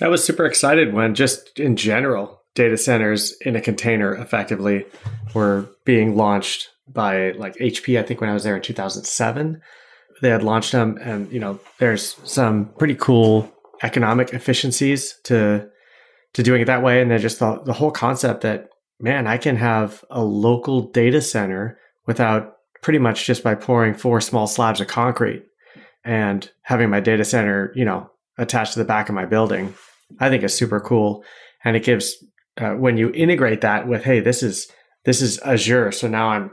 [0.01, 4.85] I was super excited when just in general data centers in a container effectively
[5.33, 7.99] were being launched by like HP.
[7.99, 9.61] I think when I was there in 2007,
[10.21, 13.51] they had launched them, and you know, there's some pretty cool
[13.83, 15.69] economic efficiencies to
[16.33, 17.01] to doing it that way.
[17.01, 21.21] And then just the, the whole concept that man, I can have a local data
[21.21, 21.77] center
[22.07, 25.43] without pretty much just by pouring four small slabs of concrete
[26.03, 29.73] and having my data center, you know, attached to the back of my building.
[30.19, 31.23] I think is super cool,
[31.63, 32.15] and it gives
[32.57, 34.71] uh, when you integrate that with, hey, this is
[35.05, 36.51] this is Azure, so now I'm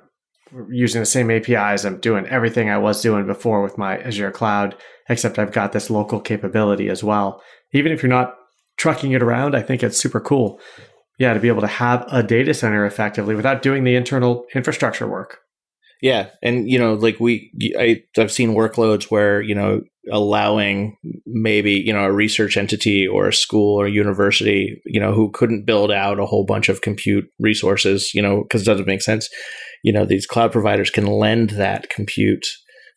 [0.70, 1.84] using the same APIs.
[1.84, 4.76] I'm doing everything I was doing before with my Azure cloud,
[5.08, 7.42] except I've got this local capability as well.
[7.72, 8.34] Even if you're not
[8.76, 10.60] trucking it around, I think it's super cool.
[11.18, 15.08] Yeah, to be able to have a data center effectively without doing the internal infrastructure
[15.08, 15.38] work.
[16.02, 20.96] Yeah, and you know, like we, I, I've seen workloads where you know allowing
[21.26, 25.30] maybe you know a research entity or a school or a university you know who
[25.30, 29.00] couldn't build out a whole bunch of compute resources you know because it doesn't make
[29.00, 29.28] sense
[29.84, 32.44] you know these cloud providers can lend that compute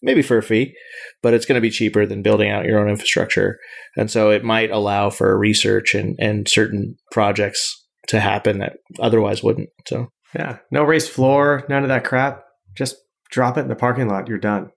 [0.02, 0.74] maybe for a fee
[1.22, 3.60] but it's going to be cheaper than building out your own infrastructure
[3.96, 9.44] and so it might allow for research and and certain projects to happen that otherwise
[9.44, 10.58] wouldn't so Yeah.
[10.72, 12.45] No raised floor, none of that crap.
[12.76, 12.98] Just
[13.30, 14.28] drop it in the parking lot.
[14.28, 14.72] You're done.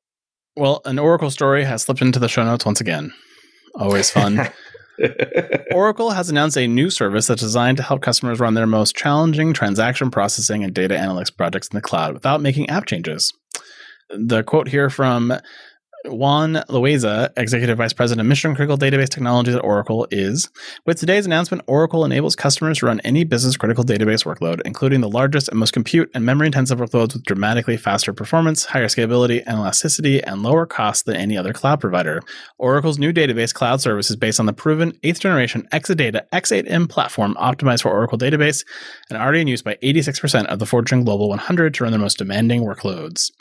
[0.57, 3.13] Well, an Oracle story has slipped into the show notes once again.
[3.75, 4.49] Always fun.
[5.73, 9.53] Oracle has announced a new service that's designed to help customers run their most challenging
[9.53, 13.33] transaction processing and data analytics projects in the cloud without making app changes.
[14.11, 15.33] The quote here from
[16.05, 20.49] Juan Loaiza, Executive Vice President of Mission Critical Database Technologies at Oracle, is
[20.87, 25.09] With today's announcement, Oracle enables customers to run any business critical database workload, including the
[25.09, 29.59] largest and most compute and memory intensive workloads with dramatically faster performance, higher scalability and
[29.59, 32.23] elasticity, and lower cost than any other cloud provider.
[32.59, 37.35] Oracle's new database cloud service is based on the proven 8th generation Exadata X8M platform
[37.41, 38.65] optimized for Oracle database
[39.11, 42.19] and already in use by 86% of the Fortune Global 100 to run their most
[42.19, 43.33] demanding workloads.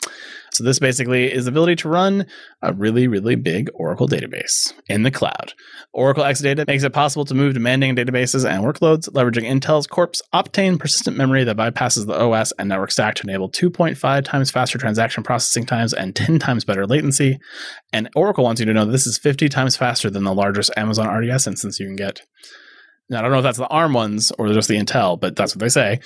[0.58, 2.26] So this basically is the ability to run
[2.62, 5.54] a really, really big Oracle database in the cloud.
[5.92, 10.76] Oracle Exadata makes it possible to move demanding databases and workloads, leveraging Intel's Corp's Optane
[10.76, 15.22] persistent memory that bypasses the OS and network stack to enable 2.5 times faster transaction
[15.22, 17.38] processing times and 10 times better latency.
[17.92, 21.06] And Oracle wants you to know this is 50 times faster than the largest Amazon
[21.06, 22.22] RDS instance you can get.
[23.08, 25.54] Now, I don't know if that's the ARM ones or just the Intel, but that's
[25.54, 26.00] what they say.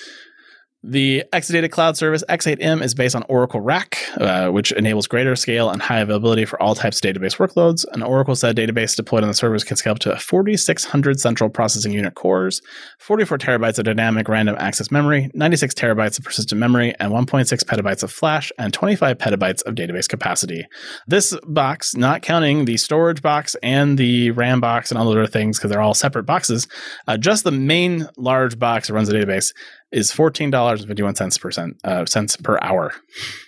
[0.84, 5.70] The Exadata Cloud Service X8M is based on Oracle RAC, uh, which enables greater scale
[5.70, 7.84] and high availability for all types of database workloads.
[7.92, 11.92] An Oracle said database deployed on the service can scale up to 4,600 central processing
[11.92, 12.60] unit cores,
[12.98, 18.02] 44 terabytes of dynamic random access memory, 96 terabytes of persistent memory, and 1.6 petabytes
[18.02, 20.66] of flash, and 25 petabytes of database capacity.
[21.06, 25.26] This box, not counting the storage box and the RAM box and all those other
[25.28, 26.66] things, because they're all separate boxes,
[27.06, 29.52] uh, just the main large box that runs the database
[29.92, 32.92] is fourteen dollars and fifty one cents per cent, uh, cents per hour.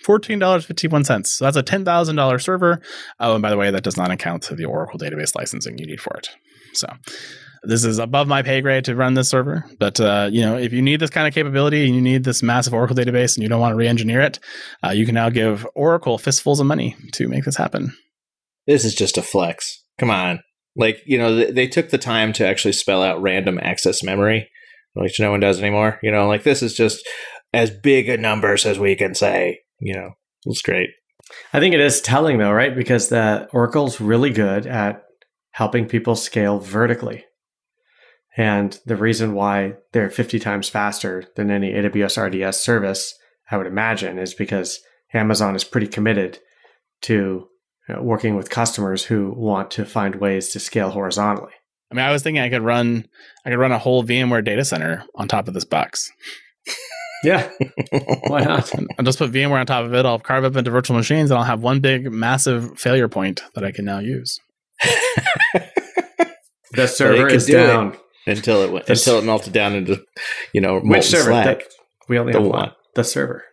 [0.03, 1.33] Fourteen dollars fifty one cents.
[1.33, 2.81] So that's a ten thousand dollar server.
[3.19, 5.85] Oh, and by the way, that does not account to the Oracle database licensing you
[5.85, 6.29] need for it.
[6.73, 6.87] So
[7.63, 9.65] this is above my pay grade to run this server.
[9.79, 12.43] But uh, you know, if you need this kind of capability and you need this
[12.43, 14.39] massive Oracle database and you don't want to re-engineer it,
[14.85, 17.95] uh, you can now give Oracle fistfuls of money to make this happen.
[18.67, 20.39] this is just a flex come on
[20.75, 24.49] like you know they, they took the time to actually spell out random access memory
[24.95, 27.07] which no one does anymore you know like this is just
[27.53, 30.11] as big a numbers as we can say you know
[30.45, 30.89] it's great
[31.53, 32.75] I think it is telling though, right?
[32.75, 35.03] Because the Oracle's really good at
[35.51, 37.25] helping people scale vertically.
[38.37, 43.15] And the reason why they're 50 times faster than any AWS RDS service,
[43.49, 44.81] I would imagine, is because
[45.13, 46.39] Amazon is pretty committed
[47.03, 47.47] to
[47.87, 51.53] you know, working with customers who want to find ways to scale horizontally.
[51.91, 53.05] I mean, I was thinking I could run,
[53.45, 56.11] I could run a whole VMware data center on top of this box.
[57.23, 57.49] Yeah,
[58.27, 58.71] why not?
[58.99, 60.05] I'll just put VMware on top of it.
[60.05, 63.63] I'll carve up into virtual machines, and I'll have one big, massive failure point that
[63.63, 64.39] I can now use.
[66.73, 67.67] The server could is do it.
[67.67, 67.97] down.
[68.27, 70.03] until it went until it melted down into
[70.53, 71.23] you know Which molten server?
[71.31, 71.59] slag.
[71.59, 71.65] The-
[72.09, 72.59] we only The have one.
[72.59, 72.71] one.
[72.95, 73.43] The server.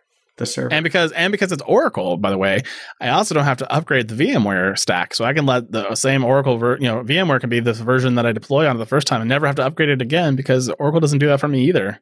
[0.43, 0.73] The server.
[0.73, 2.61] And because and because it's Oracle, by the way,
[3.01, 6.23] I also don't have to upgrade the VMware stack, so I can let the same
[6.23, 9.07] Oracle, ver- you know, VMware can be the version that I deploy on the first
[9.07, 11.65] time and never have to upgrade it again because Oracle doesn't do that for me
[11.67, 11.99] either.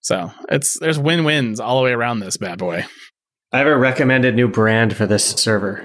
[0.00, 2.84] So it's there's win wins all the way around this bad boy.
[3.52, 5.84] I have a recommended new brand for this server.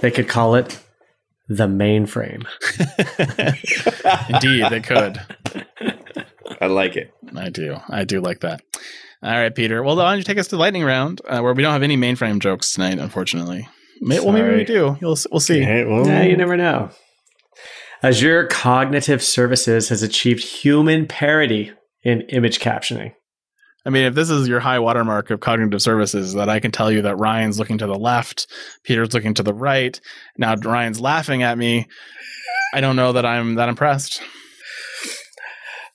[0.00, 0.78] They could call it
[1.48, 2.46] the mainframe.
[4.28, 5.20] Indeed, they could.
[6.60, 7.12] I like it.
[7.36, 7.76] I do.
[7.88, 8.62] I do like that.
[9.26, 9.82] All right, Peter.
[9.82, 11.82] Well, why don't you take us to the lightning round, uh, where we don't have
[11.82, 13.68] any mainframe jokes tonight, unfortunately.
[14.00, 14.96] May- well, maybe we do.
[15.00, 15.62] You'll, we'll see.
[15.62, 16.90] Okay, well, Yeah, you never know.
[18.04, 21.72] Azure Cognitive Services has achieved human parity
[22.04, 23.14] in image captioning.
[23.84, 26.92] I mean, if this is your high watermark of cognitive services, that I can tell
[26.92, 28.46] you that Ryan's looking to the left,
[28.84, 30.00] Peter's looking to the right.
[30.38, 31.88] Now Ryan's laughing at me.
[32.72, 34.22] I don't know that I'm that impressed.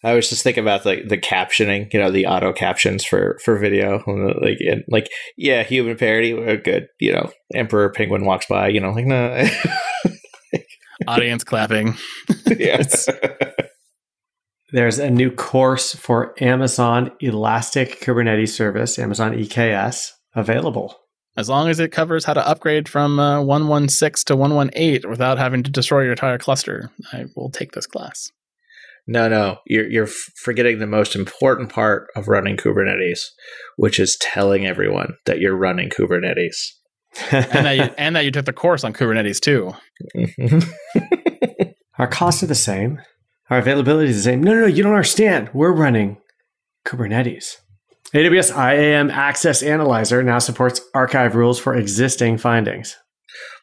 [0.04, 3.58] I was just thinking about like the captioning, you know, the auto captions for for
[3.58, 4.04] video,
[4.42, 6.88] like and like yeah, human parody, good.
[7.00, 9.48] You know, Emperor Penguin walks by, you know, like no,
[11.08, 11.96] Audience clapping.
[12.48, 13.08] yes,
[14.72, 20.96] There's a new course for Amazon Elastic Kubernetes Service, Amazon EKS, available.
[21.36, 25.64] As long as it covers how to upgrade from uh, 116 to 118 without having
[25.64, 28.32] to destroy your entire cluster, I will take this class.
[29.08, 33.20] No, no, you're you're forgetting the most important part of running Kubernetes,
[33.76, 36.56] which is telling everyone that you're running Kubernetes.
[37.32, 39.74] and that you, and that you took the course on Kubernetes too.
[40.16, 40.60] Mm-hmm.
[41.98, 43.02] Our costs are the same.
[43.50, 44.42] Our availability is the same.
[44.42, 45.50] No, no, no, you don't understand.
[45.54, 46.18] We're running
[46.86, 47.58] Kubernetes.
[48.14, 52.98] AWS IAM Access Analyzer now supports archive rules for existing findings.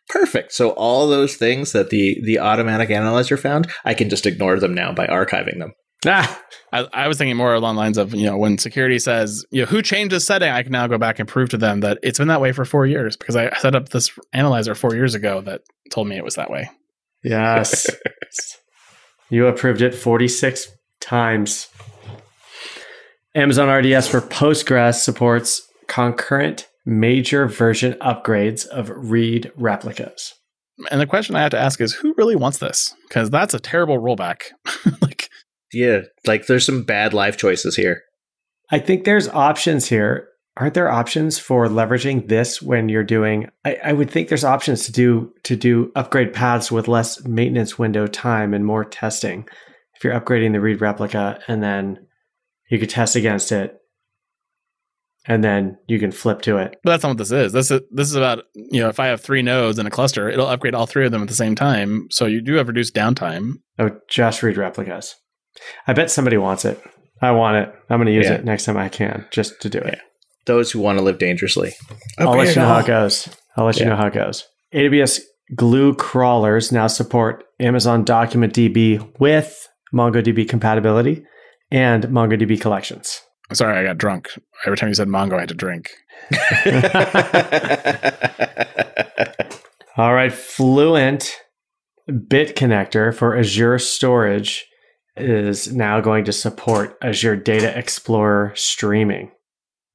[0.09, 0.52] Perfect.
[0.52, 4.74] So all those things that the the automatic analyzer found, I can just ignore them
[4.74, 5.74] now by archiving them.
[6.06, 6.40] Ah,
[6.72, 9.62] I, I was thinking more along the lines of you know when security says you
[9.62, 11.98] know who changed this setting, I can now go back and prove to them that
[12.04, 15.16] it's been that way for four years because I set up this analyzer four years
[15.16, 16.70] ago that told me it was that way.
[17.24, 17.90] yes.
[19.28, 21.68] you approved it 46 times.
[23.34, 30.34] Amazon RDS for Postgres supports concurrent major version upgrades of read replicas.
[30.91, 32.95] And the question I have to ask is who really wants this?
[33.09, 34.43] Because that's a terrible rollback.
[35.03, 35.28] like
[35.72, 38.03] Yeah, like there's some bad life choices here.
[38.70, 40.28] I think there's options here.
[40.57, 44.86] Aren't there options for leveraging this when you're doing I, I would think there's options
[44.86, 49.47] to do to do upgrade paths with less maintenance window time and more testing.
[49.95, 52.07] If you're upgrading the read replica and then
[52.70, 53.78] you could test against it
[55.28, 56.76] and then you can flip to it.
[56.82, 57.52] But that's not what this is.
[57.52, 60.28] This is this is about you know if I have three nodes in a cluster,
[60.28, 62.08] it'll upgrade all three of them at the same time.
[62.10, 63.52] So you do have reduced downtime.
[63.78, 65.14] Oh, just read replicas.
[65.86, 66.82] I bet somebody wants it.
[67.20, 67.74] I want it.
[67.90, 68.34] I'm going to use Yeah.
[68.34, 69.94] it next time I can just to do it.
[69.94, 70.00] Yeah.
[70.46, 71.72] Those who want to live dangerously.
[72.18, 73.28] I'll let you know how it goes.
[73.56, 74.46] I'll let you know how it goes.
[74.72, 75.20] AWS
[75.54, 81.24] Glue crawlers now support Amazon DocumentDB with MongoDB compatibility
[81.70, 83.20] and MongoDB collections.
[83.53, 84.28] Sorry, I got drunk.
[84.66, 85.90] Every time you said Mongo, I had to drink.
[89.96, 91.36] All right, Fluent
[92.07, 94.66] Bit Connector for Azure Storage
[95.16, 99.32] is now going to support Azure Data Explorer streaming.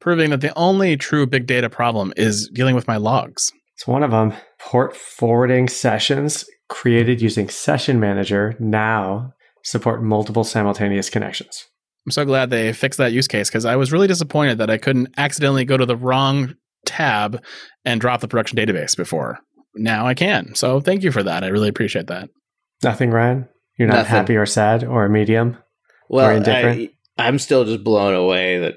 [0.01, 3.51] Proving that the only true big data problem is dealing with my logs.
[3.75, 4.33] It's one of them.
[4.59, 9.33] Port forwarding sessions created using Session Manager now
[9.63, 11.65] support multiple simultaneous connections.
[12.05, 14.77] I'm so glad they fixed that use case because I was really disappointed that I
[14.77, 17.41] couldn't accidentally go to the wrong tab
[17.85, 19.39] and drop the production database before.
[19.75, 20.53] Now I can.
[20.55, 21.43] So thank you for that.
[21.43, 22.29] I really appreciate that.
[22.83, 23.47] Nothing, Ryan?
[23.77, 24.09] You're not Nothing.
[24.11, 25.57] happy or sad or medium?
[26.09, 26.91] well, Or indifferent?
[27.17, 28.73] I, I'm still just blown away that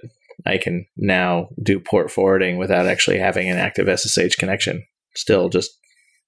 [0.47, 4.85] I can now do port forwarding without actually having an active SSH connection.
[5.17, 5.71] Still, just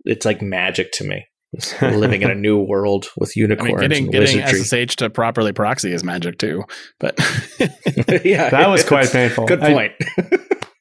[0.04, 1.26] it's like magic to me.
[1.80, 4.86] Living in a new world with I unicorns mean, getting and getting wizardry.
[4.86, 6.64] SSH to properly proxy is magic too.
[7.00, 7.18] But
[8.24, 9.46] yeah, That was quite painful.
[9.46, 9.92] Good point.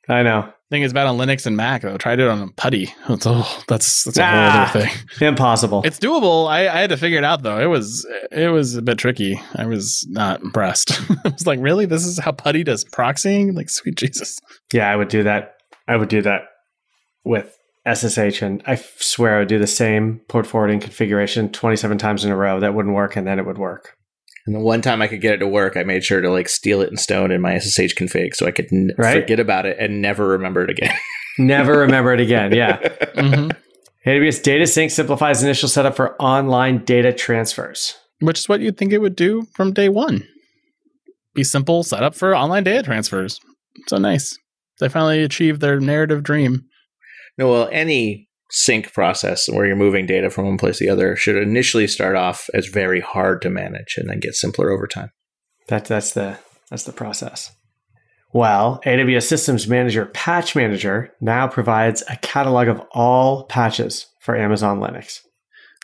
[0.09, 0.51] I know.
[0.69, 1.97] thing is bad on Linux and Mac though.
[1.97, 2.89] Tried it on PuTTY.
[3.07, 4.69] That's oh, that's that's a whole Ah.
[4.69, 5.27] other thing.
[5.27, 5.81] Impossible.
[5.85, 6.47] It's doable.
[6.49, 7.59] I, I had to figure it out though.
[7.59, 9.41] It was it was a bit tricky.
[9.55, 10.99] I was not impressed.
[11.25, 11.85] I was like, really?
[11.85, 13.53] This is how PuTTY does proxying?
[13.55, 14.37] Like, sweet Jesus.
[14.73, 15.53] yeah, I would do that.
[15.87, 16.41] I would do that
[17.25, 17.56] with
[17.95, 22.23] SSH, and I f- swear I would do the same port forwarding configuration 27 times
[22.25, 22.59] in a row.
[22.59, 23.95] That wouldn't work, and then it would work.
[24.45, 26.47] And the one time I could get it to work, I made sure to like
[26.49, 29.21] steal it in stone in my SSH config so I could n- Right.
[29.21, 30.95] forget about it and never remember it again.
[31.39, 32.51] Never remember it again.
[32.53, 32.77] Yeah.
[33.15, 33.49] hmm
[34.07, 37.93] AWS DataSync simplifies initial setup for online data transfers.
[38.21, 40.23] Which is what you'd think it would do from day one.
[41.35, 43.39] Be simple setup for online data transfers.
[43.87, 44.35] So nice.
[44.79, 46.63] They finally achieved their narrative dream.
[47.37, 51.15] No, well, any sync process where you're moving data from one place to the other
[51.15, 55.11] should initially start off as very hard to manage and then get simpler over time.
[55.67, 56.37] That, that's the
[56.69, 57.51] that's the process.
[58.33, 64.79] Well, AWS Systems Manager Patch Manager now provides a catalog of all patches for Amazon
[64.79, 65.21] Linux.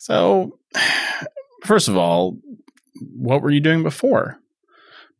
[0.01, 0.59] So,
[1.63, 2.37] first of all,
[3.15, 4.37] what were you doing before?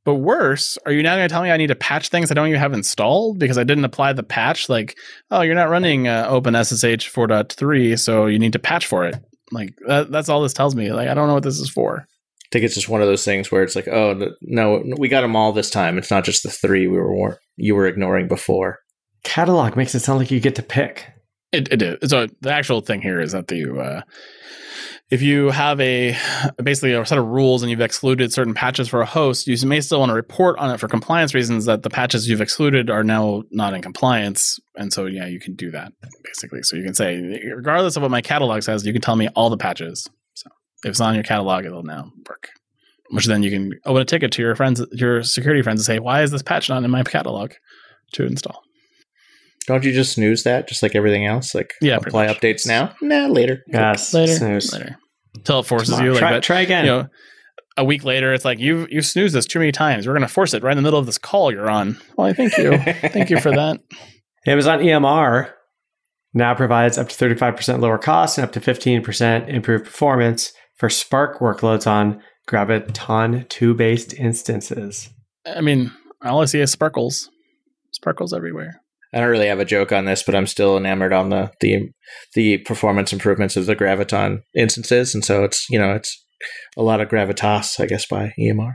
[0.06, 2.34] But worse, are you now going to tell me I need to patch things I
[2.34, 4.68] don't even have installed because I didn't apply the patch?
[4.68, 4.97] Like,
[5.32, 9.16] oh, you're not running uh, OpenSSH 4.3, so you need to patch for it.
[9.51, 10.91] Like, that, that's all this tells me.
[10.91, 11.99] Like, I don't know what this is for.
[11.99, 15.08] I think it's just one of those things where it's like, oh n- no, we
[15.08, 15.97] got them all this time.
[15.97, 18.80] It's not just the three we were you were ignoring before.
[19.24, 21.08] Catalog makes it sound like you get to pick.
[21.51, 22.12] It, it is.
[22.12, 24.01] So the actual thing here is that you, uh,
[25.14, 26.18] if you have a
[26.64, 29.80] basically a set of rules and you've excluded certain patches for a host, you may
[29.80, 33.04] still want to report on it for compliance reasons that the patches you've excluded are
[33.04, 34.59] now not in compliance.
[34.75, 35.93] And so, yeah, you can do that
[36.24, 36.63] basically.
[36.63, 37.21] So you can say,
[37.55, 40.09] regardless of what my catalog says, you can tell me all the patches.
[40.33, 40.50] So
[40.83, 42.50] if it's on your catalog, it'll now work.
[43.12, 46.00] Which then you can open a ticket to your friends, your security friends, and say,
[46.00, 47.51] "Why is this patch not in my catalog
[48.13, 48.63] to install?"
[49.67, 51.54] Don't you just snooze that, just like everything else?
[51.54, 52.96] Like Yeah, apply updates now?
[53.01, 53.63] Nah, later.
[53.67, 54.12] Yes.
[54.13, 54.74] later, Snooze.
[54.74, 54.97] later,
[55.36, 56.43] until it forces you like try, that.
[56.43, 56.86] try again.
[56.86, 57.08] You know,
[57.78, 60.08] a week later, it's like you you snoozed this too many times.
[60.08, 61.97] We're going to force it right in the middle of this call you're on.
[62.18, 63.80] Well, thank you, thank you for that.
[64.46, 65.51] Amazon EMR
[66.34, 71.39] now provides up to 35% lower cost and up to 15% improved performance for Spark
[71.39, 75.10] workloads on Graviton 2 based instances.
[75.46, 75.92] I mean,
[76.24, 77.30] all I see is sparkles,
[77.92, 78.82] sparkles everywhere.
[79.13, 81.89] I don't really have a joke on this, but I'm still enamored on the the
[82.33, 86.19] the performance improvements of the Graviton instances, and so it's you know it's
[86.75, 88.73] a lot of gravitas, I guess, by EMR.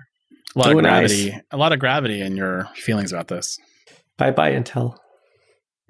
[0.56, 1.08] A lot Oh, of nice.
[1.10, 3.58] gravity, a lot of gravity in your feelings about this.
[4.16, 4.96] Bye bye, Intel.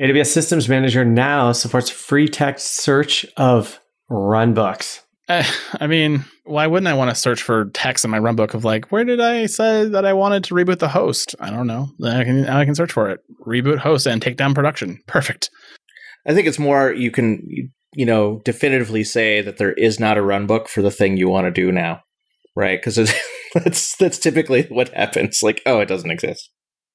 [0.00, 3.80] AWS Systems Manager now supports free text search of
[4.10, 5.00] runbooks.
[5.80, 8.90] I mean, why wouldn't I want to search for text in my runbook of like,
[8.90, 11.34] where did I say that I wanted to reboot the host?
[11.38, 11.90] I don't know.
[11.98, 13.20] Then I can I can search for it.
[13.46, 15.00] Reboot host and take down production.
[15.06, 15.50] Perfect.
[16.26, 17.46] I think it's more you can
[17.94, 21.28] you know definitively say that there is not a run book for the thing you
[21.28, 22.00] want to do now,
[22.56, 22.80] right?
[22.80, 22.96] Because
[23.55, 25.42] that's that's typically what happens.
[25.42, 26.50] Like, oh, it doesn't exist.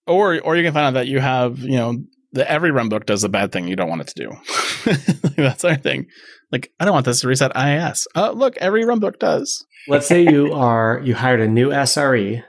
[0.08, 1.98] Or or you can find out that you have you know
[2.34, 5.34] that every runbook does a bad thing you don't want it to do.
[5.38, 6.08] That's our thing.
[6.54, 8.08] Like I don't want this to reset IIS.
[8.14, 9.66] Oh, uh, look, every runbook does.
[9.88, 12.44] Let's say you are you hired a new SRE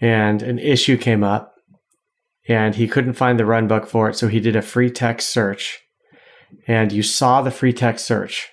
[0.00, 1.54] and an issue came up
[2.48, 5.80] and he couldn't find the runbook for it, so he did a free text search.
[6.68, 8.48] And you saw the free text search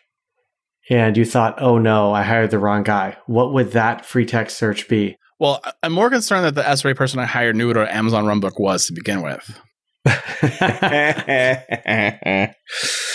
[0.89, 3.17] and you thought, oh no, I hired the wrong guy.
[3.27, 5.17] What would that free text search be?
[5.39, 8.25] Well, I- I'm more concerned that the SRA person I hired knew what an Amazon
[8.25, 9.59] runbook was to begin with.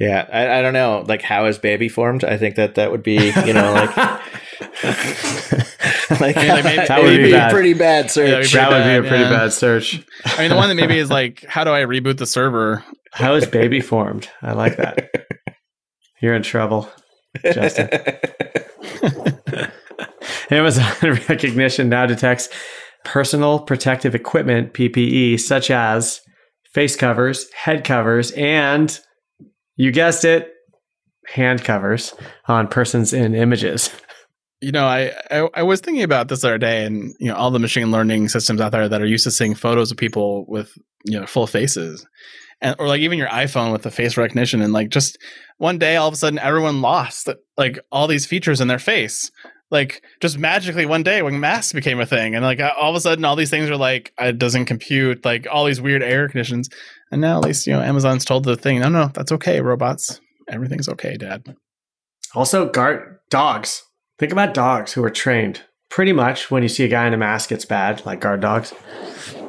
[0.00, 1.04] yeah, I, I don't know.
[1.06, 2.24] Like, how is baby formed?
[2.24, 3.96] I think that that would be, you know, like,
[6.20, 8.52] like I mean, like, maybe- that would maybe- be a pretty bad Yeah, that'd search.
[8.52, 9.30] be that would be a pretty yeah.
[9.30, 10.02] bad search.
[10.24, 12.84] I mean, the one that maybe is like, how do I reboot the server?
[13.12, 14.28] How is baby formed?
[14.42, 15.10] I like that.
[16.22, 16.90] You're in trouble.
[17.44, 17.88] Justin.
[20.50, 22.48] Amazon Rekognition now detects
[23.04, 26.20] personal protective equipment, PPE, such as
[26.74, 28.98] face covers, head covers, and
[29.80, 30.52] you guessed it,
[31.26, 32.14] hand covers
[32.46, 33.90] on persons in images.
[34.60, 37.34] You know, I, I I was thinking about this the other day, and you know,
[37.34, 40.44] all the machine learning systems out there that are used to seeing photos of people
[40.48, 40.76] with
[41.06, 42.06] you know full faces,
[42.60, 45.16] and or like even your iPhone with the face recognition, and like just
[45.56, 49.30] one day, all of a sudden, everyone lost like all these features in their face.
[49.70, 53.00] Like just magically one day when masks became a thing, and like all of a
[53.00, 56.68] sudden, all these things are like it doesn't compute, like all these weird error conditions.
[57.12, 60.20] And now at least you know Amazon's told the thing, no, no, that's okay, robots,
[60.48, 61.56] everything's okay, Dad.
[62.34, 63.84] Also, guard dogs.
[64.18, 65.62] Think about dogs who are trained.
[65.88, 68.72] Pretty much when you see a guy in a mask, it's bad, like guard dogs.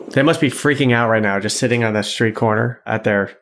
[0.09, 3.37] They must be freaking out right now, just sitting on the street corner at their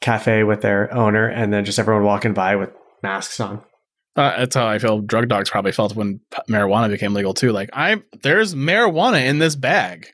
[0.00, 2.70] cafe with their owner, and then just everyone walking by with
[3.02, 3.62] masks on.
[4.20, 5.00] Uh, that's how I feel.
[5.00, 7.52] Drug dogs probably felt when p- marijuana became legal too.
[7.52, 10.08] Like, I there's marijuana in this bag.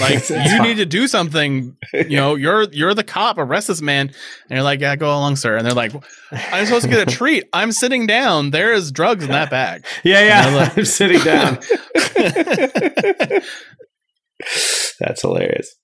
[0.00, 0.68] Like, It's- it's you fine.
[0.68, 1.76] need to do something.
[1.92, 3.36] You know, you're you're the cop.
[3.36, 4.06] Arrest this man.
[4.08, 5.56] And you're like, yeah, go along, sir.
[5.56, 5.92] And they're like,
[6.30, 7.44] I'm supposed to get a treat.
[7.52, 8.50] I'm sitting down.
[8.52, 9.84] There is drugs in that bag.
[10.04, 10.78] Yeah, Yeah, look.
[10.78, 11.58] I'm sitting down.
[15.00, 15.74] That's hilarious.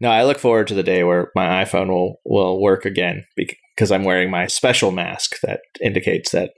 [0.00, 3.90] No, I look forward to the day where my iPhone will will work again because
[3.90, 6.50] I'm wearing my special mask that indicates that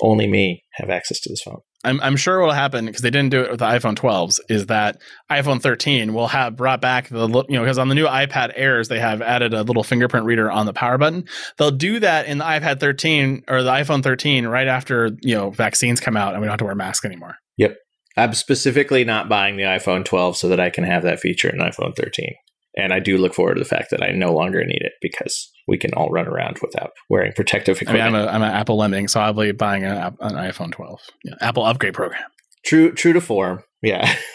[0.00, 1.60] only me have access to this phone.
[1.84, 4.66] I'm, I'm sure what'll happen because they didn't do it with the iPhone 12s is
[4.66, 5.00] that
[5.30, 8.52] iPhone 13 will have brought back the li- you know because on the new iPad
[8.56, 11.28] Airs they have added a little fingerprint reader on the power button.
[11.56, 15.50] They'll do that in the iPad 13 or the iPhone 13 right after you know
[15.50, 17.36] vaccines come out and we don't have to wear masks anymore.
[17.56, 17.76] Yep,
[18.16, 21.58] I'm specifically not buying the iPhone 12 so that I can have that feature in
[21.58, 22.34] iPhone 13.
[22.76, 25.50] And I do look forward to the fact that I no longer need it because
[25.66, 28.76] we can all run around without wearing protective I mean, I'm, a I'm an Apple
[28.76, 31.00] lemming, so I'll be buying an, an iPhone 12.
[31.24, 32.22] Yeah, Apple upgrade program.
[32.64, 33.62] true true to form.
[33.82, 34.12] Yeah.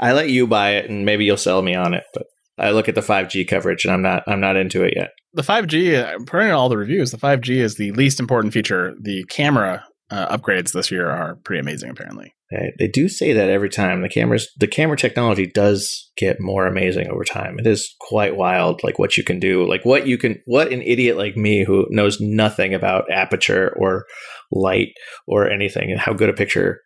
[0.00, 2.24] I let you buy it and maybe you'll sell me on it, but
[2.58, 5.10] I look at the 5G coverage and I'm not I'm not into it yet.
[5.34, 8.94] The 5G, uh, according to all the reviews, the 5G is the least important feature.
[9.00, 12.34] The camera uh, upgrades this year are pretty amazing, apparently.
[12.52, 16.66] They, they do say that every time the cameras the camera technology does get more
[16.66, 17.58] amazing over time.
[17.58, 19.66] It is quite wild like what you can do.
[19.68, 24.04] Like what you can what an idiot like me who knows nothing about aperture or
[24.50, 24.88] light
[25.26, 26.80] or anything and how good a picture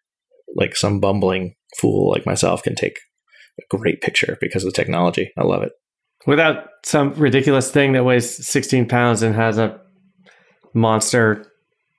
[0.54, 2.98] like some bumbling fool like myself can take
[3.58, 5.32] a great picture because of the technology.
[5.36, 5.72] I love it.
[6.26, 9.80] Without some ridiculous thing that weighs 16 pounds and has a
[10.74, 11.46] monster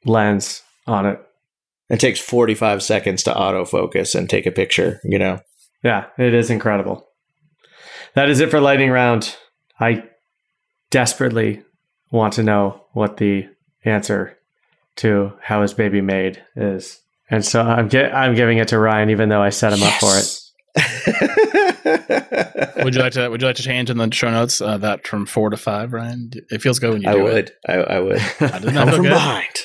[0.05, 1.19] lens on it.
[1.89, 5.39] It takes 45 seconds to autofocus and take a picture, you know.
[5.83, 7.07] Yeah, it is incredible.
[8.15, 9.35] That is it for lightning round.
[9.79, 10.03] I
[10.89, 11.63] desperately
[12.11, 13.47] want to know what the
[13.85, 14.37] answer
[14.97, 16.99] to how his baby made is.
[17.29, 19.93] And so I'm get, I'm giving it to Ryan, even though I set him yes.
[19.93, 20.43] up for it.
[22.83, 25.05] would you like to Would you like to change in the show notes uh, that
[25.07, 26.31] from four to five, Ryan?
[26.49, 27.49] It feels good when you I do would.
[27.49, 27.51] it.
[27.67, 28.21] I, I would.
[28.39, 29.09] I did not from good.
[29.09, 29.55] behind.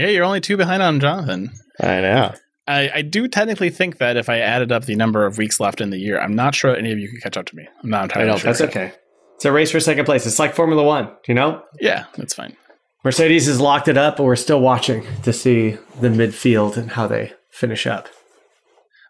[0.00, 1.50] Yeah, you're only two behind on Jonathan.
[1.78, 2.34] I know.
[2.66, 5.82] I, I, do technically think that if I added up the number of weeks left
[5.82, 7.68] in the year, I'm not sure any of you can catch up to me.
[7.82, 8.50] I'm not entirely sure.
[8.50, 8.92] That's okay.
[9.34, 10.24] It's a race for second place.
[10.24, 11.62] It's like Formula One, you know?
[11.80, 12.56] Yeah, that's fine.
[13.04, 17.06] Mercedes has locked it up, but we're still watching to see the midfield and how
[17.06, 18.08] they finish up.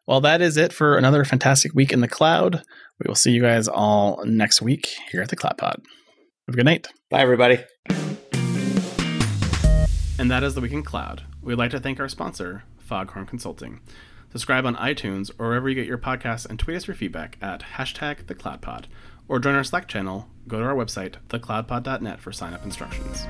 [0.08, 2.64] Well, that is it for another fantastic week in the cloud.
[2.98, 5.80] We will see you guys all next week here at the Cloud Pod.
[6.48, 6.88] Have a good night.
[7.10, 7.60] Bye, everybody.
[10.20, 11.22] And that is the Week in Cloud.
[11.40, 13.80] We'd like to thank our sponsor, Foghorn Consulting.
[14.30, 17.62] Subscribe on iTunes or wherever you get your podcasts and tweet us your feedback at
[17.62, 18.84] hashtag thecloudpod.
[19.28, 23.24] Or join our Slack channel, go to our website, thecloudpod.net for sign up instructions.